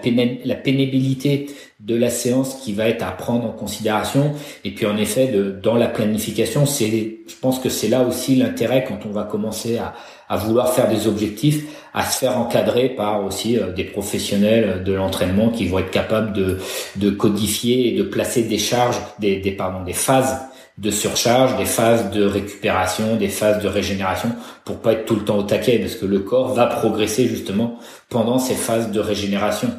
pénibilité 0.55 1.48
de 1.79 1.95
la 1.95 2.10
séance 2.10 2.55
qui 2.62 2.74
va 2.74 2.88
être 2.88 3.01
à 3.01 3.12
prendre 3.12 3.45
en 3.45 3.51
considération, 3.51 4.33
et 4.65 4.71
puis 4.71 4.86
en 4.86 4.98
effet, 4.98 5.27
de, 5.27 5.51
dans 5.51 5.75
la 5.75 5.88
planification, 5.88 6.65
c'est, 6.65 7.19
je 7.25 7.36
pense 7.41 7.60
que 7.60 7.69
c'est 7.69 7.88
là 7.88 8.03
aussi 8.03 8.36
l'intérêt 8.36 8.83
quand 8.88 9.00
on 9.07 9.12
va 9.12 9.24
commencer 9.24 9.77
à, 9.77 9.93
vouloir 10.38 10.74
faire 10.74 10.88
des 10.88 11.07
objectifs, 11.07 11.65
à 11.93 12.05
se 12.05 12.19
faire 12.19 12.38
encadrer 12.38 12.88
par 12.89 13.25
aussi 13.25 13.57
euh, 13.57 13.74
des 13.74 13.83
professionnels 13.83 14.81
de 14.81 14.93
l'entraînement 14.93 15.50
qui 15.50 15.67
vont 15.67 15.79
être 15.79 15.91
capables 15.91 16.31
de, 16.31 17.10
codifier 17.10 17.89
et 17.89 17.98
de 17.98 18.03
placer 18.03 18.43
des 18.43 18.57
charges, 18.57 18.95
des, 19.19 19.38
des 19.38 19.93
phases 19.93 20.38
de 20.81 20.89
surcharge, 20.89 21.57
des 21.57 21.65
phases 21.65 22.09
de 22.09 22.25
récupération, 22.25 23.15
des 23.15 23.29
phases 23.29 23.61
de 23.61 23.67
régénération 23.67 24.29
pour 24.65 24.79
pas 24.79 24.93
être 24.93 25.05
tout 25.05 25.15
le 25.15 25.23
temps 25.23 25.38
au 25.38 25.43
taquet 25.43 25.77
parce 25.77 25.95
que 25.95 26.07
le 26.07 26.19
corps 26.19 26.53
va 26.55 26.65
progresser 26.65 27.27
justement 27.27 27.77
pendant 28.09 28.39
ces 28.39 28.55
phases 28.55 28.91
de 28.91 29.00
régénération. 29.00 29.69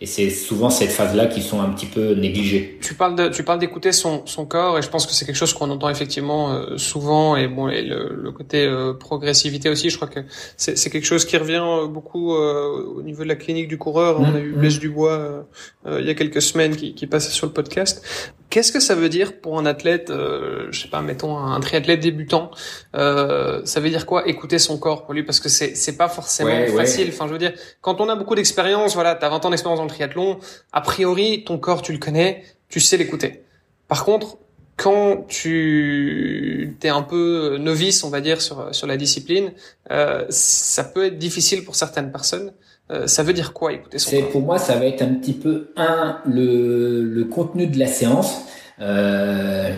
Et 0.00 0.06
c'est 0.06 0.30
souvent 0.30 0.68
cette 0.68 0.90
phase-là 0.90 1.26
qui 1.26 1.42
sont 1.42 1.60
un 1.60 1.68
petit 1.68 1.86
peu 1.86 2.14
négligées. 2.14 2.76
Tu 2.80 2.94
parles 2.94 3.14
de, 3.14 3.28
tu 3.28 3.44
parles 3.44 3.60
d'écouter 3.60 3.92
son, 3.92 4.26
son 4.26 4.46
corps 4.46 4.76
et 4.76 4.82
je 4.82 4.88
pense 4.88 5.06
que 5.06 5.12
c'est 5.12 5.24
quelque 5.24 5.36
chose 5.36 5.54
qu'on 5.54 5.70
entend 5.70 5.88
effectivement 5.90 6.52
euh, 6.52 6.76
souvent 6.76 7.36
et 7.36 7.46
bon 7.46 7.68
et 7.68 7.82
le, 7.82 8.12
le 8.20 8.32
côté 8.32 8.66
euh, 8.66 8.94
progressivité 8.94 9.68
aussi. 9.68 9.90
Je 9.90 9.96
crois 9.96 10.08
que 10.08 10.18
c'est, 10.56 10.76
c'est 10.76 10.90
quelque 10.90 11.04
chose 11.06 11.24
qui 11.24 11.36
revient 11.36 11.62
euh, 11.62 11.86
beaucoup 11.86 12.32
au 12.32 13.02
niveau 13.02 13.22
de 13.22 13.28
la 13.28 13.36
clinique 13.36 13.68
du 13.68 13.78
coureur. 13.78 14.18
On 14.18 14.34
a 14.34 14.40
eu 14.40 14.52
mmh, 14.52 14.58
Blaise 14.58 14.76
mmh. 14.76 14.80
Dubois 14.80 15.46
il 15.86 16.04
y 16.04 16.10
a 16.10 16.14
quelques 16.14 16.42
semaines 16.42 16.74
qui, 16.74 16.94
qui 16.94 17.06
passait 17.06 17.30
sur 17.30 17.46
le 17.46 17.52
podcast. 17.52 18.04
Qu'est-ce 18.52 18.70
que 18.70 18.80
ça 18.80 18.94
veut 18.94 19.08
dire 19.08 19.40
pour 19.40 19.58
un 19.58 19.64
athlète, 19.64 20.10
euh, 20.10 20.68
je 20.72 20.82
sais 20.82 20.88
pas, 20.88 21.00
mettons 21.00 21.38
un 21.38 21.58
triathlète 21.60 22.00
débutant 22.00 22.50
euh, 22.94 23.62
Ça 23.64 23.80
veut 23.80 23.88
dire 23.88 24.04
quoi 24.04 24.28
Écouter 24.28 24.58
son 24.58 24.76
corps 24.76 25.06
pour 25.06 25.14
lui? 25.14 25.22
Parce 25.22 25.40
que 25.40 25.48
c'est 25.48 25.74
c'est 25.74 25.96
pas 25.96 26.10
forcément 26.10 26.66
facile. 26.76 27.08
Enfin, 27.08 27.26
je 27.28 27.32
veux 27.32 27.38
dire, 27.38 27.54
quand 27.80 28.02
on 28.02 28.10
a 28.10 28.14
beaucoup 28.14 28.34
d'expérience, 28.34 28.92
voilà, 28.92 29.14
t'as 29.14 29.30
20 29.30 29.46
ans 29.46 29.48
d'expérience 29.48 29.78
dans 29.78 29.84
le 29.84 29.90
triathlon, 29.90 30.38
a 30.70 30.82
priori 30.82 31.44
ton 31.44 31.56
corps 31.56 31.80
tu 31.80 31.92
le 31.92 31.98
connais, 31.98 32.44
tu 32.68 32.78
sais 32.78 32.98
l'écouter. 32.98 33.42
Par 33.88 34.04
contre, 34.04 34.36
quand 34.76 35.24
tu 35.28 36.76
es 36.82 36.88
un 36.90 37.02
peu 37.02 37.56
novice, 37.58 38.04
on 38.04 38.10
va 38.10 38.20
dire, 38.20 38.42
sur, 38.42 38.74
sur 38.74 38.86
la 38.86 38.98
discipline, 38.98 39.54
euh, 39.90 40.26
ça 40.28 40.84
peut 40.84 41.06
être 41.06 41.16
difficile 41.16 41.64
pour 41.64 41.74
certaines 41.74 42.12
personnes. 42.12 42.52
Euh, 42.92 43.06
ça 43.06 43.22
veut 43.22 43.32
dire 43.32 43.52
quoi 43.52 43.72
écouter 43.72 43.98
son 43.98 44.22
pour 44.30 44.42
moi, 44.42 44.58
ça 44.58 44.76
va 44.76 44.86
être 44.86 45.02
un 45.02 45.14
petit 45.14 45.32
peu 45.32 45.72
un 45.76 46.18
le, 46.26 47.02
le 47.02 47.24
contenu 47.24 47.66
de 47.66 47.78
la 47.78 47.86
séance. 47.86 48.44
Euh, 48.80 49.70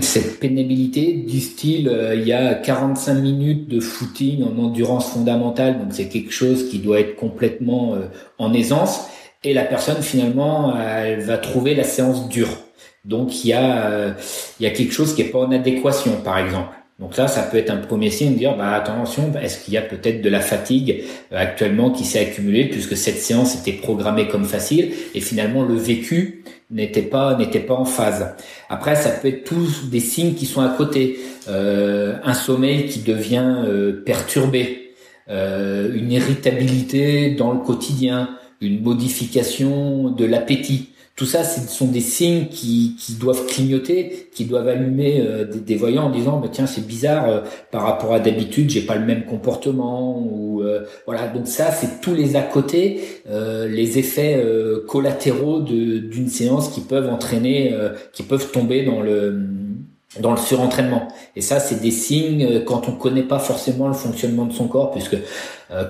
cette 0.00 0.38
pénibilité 0.38 1.14
du 1.14 1.40
style 1.40 1.88
euh, 1.88 2.14
il 2.14 2.28
y 2.28 2.32
a 2.32 2.54
45 2.54 3.14
minutes 3.14 3.66
de 3.66 3.80
footing 3.80 4.44
en 4.44 4.56
endurance 4.62 5.10
fondamentale 5.10 5.80
donc 5.80 5.88
c'est 5.90 6.06
quelque 6.08 6.30
chose 6.30 6.68
qui 6.68 6.78
doit 6.78 7.00
être 7.00 7.16
complètement 7.16 7.94
euh, 7.94 8.08
en 8.38 8.52
aisance. 8.52 9.08
Et 9.42 9.52
la 9.54 9.64
personne 9.64 10.00
finalement 10.02 10.76
elle 10.78 11.22
va 11.22 11.38
trouver 11.38 11.74
la 11.74 11.82
séance 11.82 12.28
dure. 12.28 12.56
Donc 13.04 13.44
il 13.44 13.48
y 13.48 13.52
a 13.52 14.14
il 14.60 14.62
y 14.62 14.66
a 14.66 14.70
quelque 14.70 14.92
chose 14.92 15.14
qui 15.14 15.22
est 15.22 15.30
pas 15.32 15.40
en 15.40 15.50
adéquation 15.50 16.12
par 16.22 16.38
exemple 16.38 16.76
donc 17.02 17.16
là, 17.16 17.26
ça 17.26 17.42
peut 17.42 17.56
être 17.56 17.70
un 17.70 17.78
premier 17.78 18.10
signe 18.10 18.34
de 18.34 18.38
dire, 18.38 18.56
bah 18.56 18.70
attention, 18.74 19.32
est-ce 19.42 19.64
qu'il 19.64 19.74
y 19.74 19.76
a 19.76 19.82
peut-être 19.82 20.22
de 20.22 20.28
la 20.28 20.38
fatigue 20.38 21.02
euh, 21.32 21.36
actuellement 21.36 21.90
qui 21.90 22.04
s'est 22.04 22.20
accumulée 22.20 22.66
puisque 22.66 22.96
cette 22.96 23.18
séance 23.18 23.56
était 23.56 23.72
programmée 23.72 24.28
comme 24.28 24.44
facile 24.44 24.92
et 25.12 25.20
finalement 25.20 25.64
le 25.64 25.74
vécu 25.74 26.44
n'était 26.70 27.02
pas 27.02 27.36
n'était 27.36 27.58
pas 27.58 27.74
en 27.74 27.84
phase. 27.84 28.36
Après, 28.68 28.94
ça 28.94 29.10
peut 29.10 29.28
être 29.28 29.42
tous 29.42 29.90
des 29.90 29.98
signes 29.98 30.34
qui 30.34 30.46
sont 30.46 30.60
à 30.60 30.68
côté, 30.68 31.18
euh, 31.48 32.14
un 32.22 32.34
sommeil 32.34 32.86
qui 32.86 33.00
devient 33.00 33.56
euh, 33.66 34.04
perturbé, 34.04 34.78
une 35.28 36.12
irritabilité 36.12 37.30
dans 37.30 37.52
le 37.52 37.60
quotidien, 37.60 38.36
une 38.60 38.82
modification 38.82 40.10
de 40.10 40.24
l'appétit. 40.26 40.90
Tout 41.14 41.26
ça, 41.26 41.44
ce 41.44 41.60
sont 41.68 41.88
des 41.88 42.00
signes 42.00 42.46
qui, 42.46 42.96
qui 42.98 43.14
doivent 43.14 43.46
clignoter, 43.46 44.30
qui 44.34 44.46
doivent 44.46 44.68
allumer 44.68 45.20
euh, 45.20 45.44
des, 45.44 45.76
voyants 45.76 46.04
en 46.04 46.10
disant 46.10 46.40
bah, 46.40 46.48
tiens 46.50 46.66
c'est 46.66 46.86
bizarre 46.86 47.28
euh, 47.28 47.40
par 47.70 47.82
rapport 47.82 48.14
à 48.14 48.20
d'habitude, 48.20 48.70
j'ai 48.70 48.80
pas 48.80 48.96
le 48.96 49.04
même 49.04 49.26
comportement 49.26 50.18
ou 50.18 50.62
euh, 50.62 50.86
voilà. 51.04 51.28
Donc 51.28 51.46
ça, 51.46 51.70
c'est 51.70 52.00
tous 52.00 52.14
les 52.14 52.34
à 52.34 52.42
côté, 52.42 53.00
les 53.28 53.98
effets 53.98 54.42
collatéraux 54.88 55.60
d'une 55.60 56.28
séance 56.28 56.70
qui 56.70 56.80
peuvent 56.80 57.08
entraîner, 57.08 57.76
qui 58.12 58.22
peuvent 58.22 58.50
tomber 58.50 58.84
dans 58.84 59.02
le 59.02 59.38
dans 60.20 60.32
le 60.32 60.36
surentraînement. 60.36 61.08
Et 61.36 61.40
ça, 61.40 61.58
c'est 61.58 61.80
des 61.80 61.90
signes 61.90 62.64
quand 62.64 62.88
on 62.88 62.92
connaît 62.92 63.22
pas 63.22 63.38
forcément 63.38 63.88
le 63.88 63.94
fonctionnement 63.94 64.44
de 64.44 64.52
son 64.52 64.68
corps, 64.68 64.90
puisque 64.90 65.14
euh, 65.14 65.18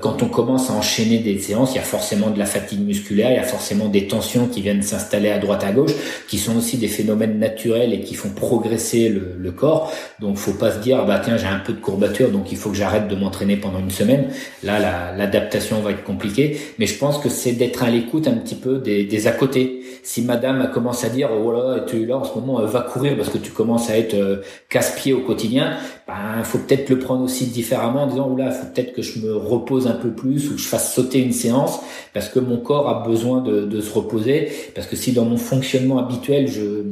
quand 0.01 0.23
on 0.23 0.29
commence 0.29 0.71
à 0.71 0.75
enchaîner 0.75 1.19
des 1.19 1.39
séances, 1.39 1.73
il 1.73 1.77
y 1.77 1.81
a 1.81 1.83
forcément 1.83 2.31
de 2.31 2.39
la 2.39 2.47
fatigue 2.47 2.81
musculaire, 2.87 3.31
il 3.31 3.37
y 3.37 3.39
a 3.39 3.43
forcément 3.45 3.89
des 3.89 4.07
tensions 4.07 4.47
qui 4.47 4.63
viennent 4.63 4.83
s'installer 4.83 5.31
à 5.31 5.39
droite 5.39 5.65
à 5.65 5.73
gauche, 5.73 5.93
qui 6.29 6.39
sont 6.39 6.57
aussi 6.57 6.77
des 6.79 6.89
phénomènes 6.89 7.39
naturels 7.39 7.93
et 7.93 8.01
qui 8.01 8.15
font 8.15 8.31
progresser 8.31 9.09
le, 9.09 9.35
le 9.39 9.53
corps. 9.53 9.93
Donc, 10.21 10.37
faut 10.37 10.53
pas 10.53 10.73
se 10.73 10.79
dire 10.79 11.05
bah 11.05 11.21
tiens 11.25 11.37
j'ai 11.37 11.47
un 11.47 11.59
peu 11.59 11.73
de 11.73 11.81
courbature, 11.81 12.31
donc 12.31 12.53
il 12.53 12.59
faut 12.59 12.71
que 12.71 12.77
j'arrête 12.77 13.09
de 13.09 13.17
m'entraîner 13.17 13.57
pendant 13.57 13.79
une 13.79 13.91
semaine. 13.91 14.29
Là, 14.63 14.79
l'adaptation 15.17 15.81
va 15.81 15.91
être 15.91 16.05
compliquée, 16.05 16.59
mais 16.79 16.87
je 16.87 16.99
pense 16.99 17.19
que 17.19 17.29
c'est 17.29 17.53
d'être 17.53 17.83
à 17.83 17.91
l'écoute 17.91 18.29
un 18.29 18.35
petit 18.35 18.55
peu 18.55 18.79
des, 18.79 19.05
des 19.05 19.27
à 19.27 19.33
côté. 19.33 19.83
Si 20.05 20.23
Madame 20.23 20.71
commence 20.73 21.05
à 21.05 21.09
dire 21.09 21.31
oh 21.33 21.53
là 21.53 21.85
tu 21.87 22.07
là 22.07 22.19
en 22.19 22.25
ce 22.25 22.35
moment 22.35 22.61
va 22.65 22.81
courir 22.81 23.17
parce 23.17 23.29
que 23.29 23.39
tu 23.39 23.53
commences 23.53 23.89
à 23.89 23.97
être 23.97 24.15
euh, 24.15 24.43
casse-pied 24.69 25.13
au 25.13 25.21
quotidien, 25.21 25.77
ben 26.09 26.43
faut 26.43 26.59
peut-être 26.59 26.91
le 26.91 26.99
prendre 26.99 27.23
aussi 27.23 27.47
différemment 27.47 28.03
en 28.03 28.07
disant 28.09 28.29
oh 28.31 28.37
là 28.37 28.51
faut 28.51 28.67
peut-être 28.73 28.95
que 28.95 29.03
je 29.03 29.21
me 29.21 29.37
repose 29.37 29.72
un 29.87 29.93
peu 29.93 30.11
plus 30.11 30.49
ou 30.51 30.55
que 30.55 30.61
je 30.61 30.67
fasse 30.67 30.95
sauter 30.95 31.21
une 31.21 31.33
séance 31.33 31.81
parce 32.13 32.29
que 32.29 32.39
mon 32.39 32.59
corps 32.59 32.89
a 32.89 33.07
besoin 33.07 33.41
de, 33.41 33.81
se 33.81 33.93
reposer. 33.93 34.53
Parce 34.75 34.87
que 34.87 34.97
si 34.97 35.13
dans 35.13 35.25
mon 35.25 35.37
fonctionnement 35.37 35.99
habituel, 35.99 36.49
je 36.49 36.85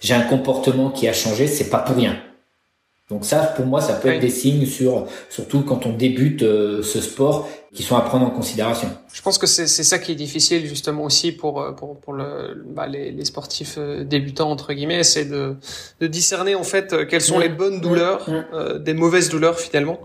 j'ai 0.00 0.14
un 0.14 0.22
comportement 0.22 0.90
qui 0.90 1.06
a 1.06 1.12
changé, 1.12 1.46
c'est 1.46 1.70
pas 1.70 1.78
pour 1.78 1.94
rien. 1.94 2.16
Donc 3.08 3.24
ça, 3.24 3.38
pour 3.56 3.66
moi, 3.66 3.80
ça 3.80 3.94
peut 3.94 4.08
être 4.08 4.20
des 4.20 4.30
signes 4.30 4.66
sur, 4.66 5.06
surtout 5.28 5.60
quand 5.60 5.86
on 5.86 5.92
débute 5.92 6.42
euh, 6.42 6.82
ce 6.82 7.00
sport 7.00 7.48
qui 7.74 7.82
sont 7.82 7.96
à 7.96 8.02
prendre 8.02 8.26
en 8.26 8.30
considération. 8.30 8.88
Je 9.12 9.22
pense 9.22 9.38
que 9.38 9.46
c'est 9.46 9.66
ça 9.66 9.98
qui 9.98 10.12
est 10.12 10.16
difficile 10.16 10.66
justement 10.66 11.04
aussi 11.04 11.32
pour 11.32 11.74
pour 11.74 11.98
pour 12.00 12.12
le, 12.12 12.62
bah, 12.66 12.86
les, 12.86 13.10
les, 13.10 13.24
sportifs 13.24 13.76
euh, 13.78 14.04
débutants 14.04 14.50
entre 14.50 14.74
guillemets, 14.74 15.04
c'est 15.04 15.24
de, 15.24 15.56
de 16.00 16.06
discerner 16.06 16.54
en 16.54 16.64
fait 16.64 16.92
euh, 16.92 17.06
quelles 17.06 17.22
sont 17.22 17.38
les 17.38 17.48
bonnes 17.48 17.80
douleurs 17.80 18.26
euh, 18.52 18.78
des 18.78 18.92
mauvaises 18.92 19.30
douleurs 19.30 19.58
finalement. 19.58 20.00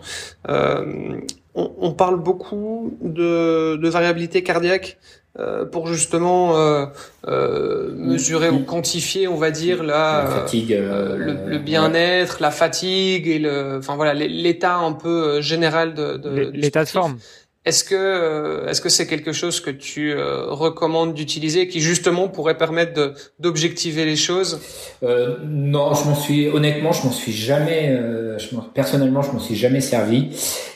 Euh, 0.48 1.20
on, 1.58 1.72
on, 1.80 1.92
parle 1.92 2.22
beaucoup 2.22 2.98
de, 3.02 3.76
de 3.76 3.90
variabilité 3.90 4.44
cardiaque 4.44 4.98
euh, 5.40 5.66
pour 5.66 5.88
justement 5.88 6.58
euh, 6.58 6.86
euh, 7.28 7.94
mesurer 7.96 8.50
ou 8.50 8.60
quantifier, 8.60 9.28
on 9.28 9.36
va 9.36 9.52
dire 9.52 9.84
la, 9.84 10.24
la 10.24 10.28
fatigue, 10.28 10.72
le, 10.72 11.38
le 11.46 11.58
bien-être, 11.60 12.42
la 12.42 12.52
fatigue 12.52 13.28
et 13.28 13.40
le, 13.40 13.78
enfin 13.78 13.96
voilà, 13.96 14.14
l'état 14.14 14.78
un 14.78 14.94
peu 14.94 15.42
général 15.42 15.94
de, 15.94 16.18
de 16.18 16.52
l'état 16.54 16.84
de 16.84 16.90
forme. 16.90 17.18
Est-ce 17.68 17.84
que 17.84 18.66
est-ce 18.70 18.82
que 18.82 18.90
c'est 18.90 19.08
quelque 19.08 19.34
chose 19.34 19.60
que 19.60 19.70
tu 19.70 20.16
recommandes 20.18 21.14
d'utiliser 21.14 21.68
qui 21.68 21.80
justement 21.82 22.28
pourrait 22.30 22.58
permettre 22.58 23.14
d'objectiver 23.40 24.06
les 24.06 24.16
choses? 24.16 24.60
Euh, 25.04 25.36
Non, 25.46 25.94
je 25.94 26.04
m'en 26.08 26.16
suis 26.16 26.48
honnêtement, 26.48 26.94
je 26.94 27.04
m'en 27.04 27.12
suis 27.12 27.34
jamais 27.50 27.82
je 28.38 28.48
personnellement, 28.74 29.22
je 29.22 29.32
m'en 29.32 29.40
suis 29.48 29.56
jamais 29.56 29.82
servi. 29.82 30.30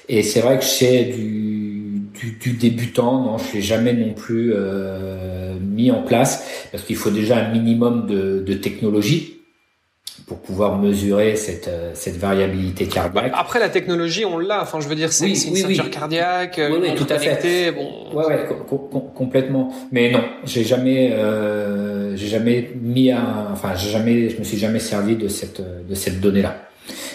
Et 0.10 0.22
c'est 0.24 0.42
vrai 0.42 0.60
que 0.60 0.66
chez 0.66 1.06
du 1.06 1.42
du, 2.22 2.38
du, 2.40 2.52
débutant, 2.54 3.24
non, 3.24 3.38
je 3.38 3.56
l'ai 3.56 3.62
jamais 3.62 3.94
non 3.94 4.14
plus 4.14 4.54
euh, 4.54 5.56
mis 5.60 5.92
en 5.92 6.04
place 6.04 6.46
parce 6.72 6.84
qu'il 6.84 6.96
faut 6.96 7.10
déjà 7.10 7.38
un 7.38 7.52
minimum 7.52 8.06
de, 8.08 8.44
de 8.46 8.54
technologie 8.54 9.41
pour 10.28 10.40
pouvoir 10.40 10.78
mesurer 10.78 11.36
cette, 11.36 11.68
euh, 11.68 11.92
cette 11.94 12.18
variabilité 12.18 12.88
cardiaque. 12.88 13.32
Après 13.36 13.60
la 13.60 13.70
technologie, 13.70 14.26
on 14.26 14.38
l'a. 14.38 14.62
Enfin, 14.62 14.80
je 14.80 14.88
veux 14.88 14.96
dire, 14.96 15.12
c'est 15.12 15.26
oui, 15.26 15.44
une 15.48 15.56
ceinture 15.56 15.90
cardiaque, 15.90 16.60
oui, 16.60 16.78
oui, 16.82 16.96
tout 16.96 17.08
à 17.10 17.18
fait. 17.20 17.72
Bon, 17.72 18.14
ouais, 18.14 18.26
ouais, 18.26 18.48
complètement. 19.16 19.74
Mais 19.92 20.12
non, 20.12 20.24
j'ai 20.44 20.64
jamais, 20.64 21.12
euh, 21.14 22.16
j'ai 22.16 22.28
jamais 22.28 22.72
mis 22.82 23.12
un, 23.12 23.48
enfin, 23.52 23.76
j'ai 23.76 23.90
jamais, 23.90 24.30
je 24.30 24.38
me 24.38 24.44
suis 24.44 24.58
jamais 24.58 24.80
servi 24.80 25.16
de 25.16 25.28
cette, 25.28 25.62
de 25.62 25.96
cette 25.96 26.20
donnée-là 26.20 26.56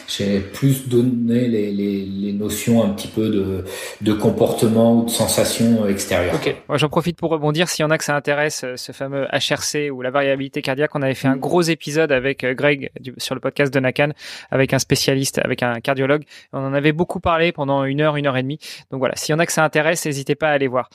j'ai 0.09 0.41
plus 0.41 0.89
donné 0.89 1.49
les, 1.49 1.73
les, 1.73 2.05
les, 2.05 2.33
notions 2.33 2.85
un 2.85 2.91
petit 2.91 3.09
peu 3.09 3.29
de, 3.29 3.65
de 4.01 4.13
comportement 4.13 5.01
ou 5.01 5.05
de 5.05 5.11
sensation 5.11 5.87
extérieure. 5.89 6.35
Ok, 6.35 6.55
moi 6.69 6.79
j'en 6.79 6.89
profite 6.89 7.17
pour 7.17 7.31
rebondir. 7.31 7.69
S'il 7.69 7.83
y 7.83 7.87
en 7.87 7.91
a 7.91 7.99
que 7.99 8.05
ça 8.05 8.15
intéresse, 8.15 8.63
euh, 8.65 8.77
ce 8.77 8.93
fameux 8.93 9.27
HRC 9.33 9.91
ou 9.91 10.03
la 10.03 10.11
variabilité 10.11 10.63
cardiaque, 10.63 10.95
on 10.95 11.03
avait 11.03 11.15
fait 11.15 11.29
un 11.29 11.37
gros 11.37 11.63
épisode 11.63 12.13
avec 12.13 12.45
euh, 12.45 12.55
Greg 12.55 12.91
sur 13.19 13.35
le 13.35 13.41
podcast 13.41 13.73
de 13.73 13.81
Nakan, 13.81 14.11
avec 14.51 14.73
un 14.73 14.79
spécialiste, 14.79 15.39
avec 15.39 15.63
un 15.63 15.81
cardiologue. 15.81 16.25
On 16.53 16.65
en 16.65 16.75
avait 16.75 16.93
beaucoup 16.93 17.21
parlé 17.21 17.53
pendant 17.53 17.85
une 17.85 18.01
heure, 18.01 18.17
une 18.17 18.27
heure 18.27 18.37
et 18.37 18.43
demie. 18.43 18.59
Donc 18.91 19.01
voilà, 19.01 19.17
s'il 19.17 19.33
y 19.33 19.35
en 19.35 19.39
a 19.39 19.47
que 19.47 19.53
ça 19.53 19.65
intéresse, 19.65 20.05
n'hésitez 20.07 20.35
pas 20.35 20.49
à 20.49 20.53
aller 20.53 20.69
voir. 20.69 20.89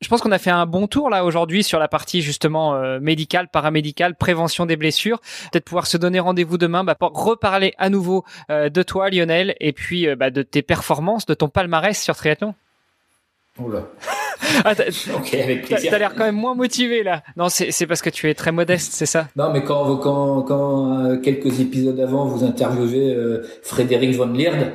Je 0.00 0.08
pense 0.08 0.20
qu'on 0.20 0.32
a 0.32 0.38
fait 0.38 0.50
un 0.50 0.66
bon 0.66 0.86
tour 0.86 1.10
là 1.10 1.24
aujourd'hui 1.24 1.62
sur 1.64 1.78
la 1.78 1.88
partie 1.88 2.22
justement 2.22 2.74
euh, 2.74 3.00
médicale, 3.00 3.48
paramédicale, 3.48 4.14
prévention 4.14 4.66
des 4.66 4.76
blessures. 4.76 5.20
Peut-être 5.50 5.64
pouvoir 5.64 5.86
se 5.86 5.96
donner 5.96 6.20
rendez-vous 6.20 6.58
demain 6.58 6.84
bah, 6.84 6.94
pour 6.94 7.12
reparler 7.12 7.74
à 7.78 7.90
nouveau 7.90 8.24
de 8.68 8.82
toi, 8.82 9.10
Lionel, 9.10 9.54
et 9.60 9.72
puis 9.72 10.08
euh, 10.08 10.16
bah, 10.16 10.30
de 10.30 10.42
tes 10.42 10.62
performances, 10.62 11.26
de 11.26 11.34
ton 11.34 11.48
palmarès 11.48 12.00
sur 12.00 12.16
triathlon. 12.16 12.54
Oula. 13.58 13.88
ah, 14.64 14.74
t'as 14.74 15.98
l'air 15.98 16.14
quand 16.14 16.24
même 16.24 16.36
moins 16.36 16.54
motivé 16.54 17.02
là. 17.02 17.22
Non, 17.36 17.48
c'est 17.48 17.86
parce 17.86 18.02
que 18.02 18.10
tu 18.10 18.28
es 18.30 18.34
très 18.34 18.52
modeste, 18.52 18.92
c'est 18.92 19.06
ça? 19.06 19.28
Non, 19.36 19.52
mais 19.52 19.62
quand, 19.62 19.96
quand, 19.96 20.42
quand 20.42 21.04
euh, 21.04 21.16
quelques 21.16 21.60
épisodes 21.60 21.98
avant 21.98 22.26
vous 22.26 22.44
interviewez 22.44 23.16
Frédéric 23.62 24.14
von 24.14 24.28
Lierde, 24.28 24.72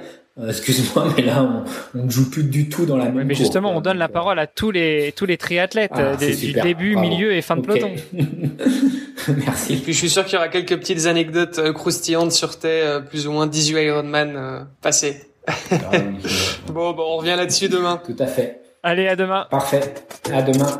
excuse-moi, 0.48 1.14
mais 1.18 1.24
là, 1.24 1.64
on 1.96 2.04
ne 2.06 2.10
joue 2.10 2.30
plus 2.30 2.44
du 2.44 2.70
tout 2.70 2.86
dans 2.86 2.98
la 2.98 3.10
même. 3.10 3.28
mais 3.28 3.36
justement, 3.36 3.76
on 3.76 3.82
donne 3.82 3.98
la 3.98 4.10
parole 4.10 4.40
à 4.40 4.48
tous 4.48 4.72
les 4.72 5.14
tous 5.16 5.26
les 5.26 5.38
triathlètes 5.38 5.92
ah, 5.94 6.16
du 6.16 6.54
début, 6.54 6.96
milieu 6.96 7.34
et 7.34 7.42
fin 7.42 7.56
de 7.56 7.62
peloton. 7.62 7.92
Merci. 9.28 9.74
Et 9.74 9.78
puis 9.78 9.94
je 9.94 9.98
suis 10.00 10.10
sûr 10.10 10.26
qu'il 10.26 10.34
y 10.34 10.38
aura 10.38 10.50
quelques 10.50 10.78
petites 10.78 11.06
anecdotes 11.06 11.60
euh, 11.60 11.72
croustillantes 11.72 12.32
sur 12.32 12.58
tes 12.60 12.82
euh, 12.82 13.00
plus 13.00 13.28
ou 13.28 13.32
moins 13.32 13.48
18 13.48 13.84
Ironman 13.84 14.36
euh, 14.36 14.60
passés. 14.82 15.22
Ah 15.48 15.54
bon, 16.68 16.92
bon, 16.94 17.04
on 17.04 17.18
revient 17.18 17.36
là-dessus 17.38 17.70
demain. 17.70 18.02
Tout 18.06 18.16
à 18.20 18.28
fait. 18.28 18.62
Allez, 18.82 19.08
à 19.08 19.16
demain. 19.16 19.48
Parfait. 19.50 19.94
À 20.32 20.42
demain. 20.42 20.80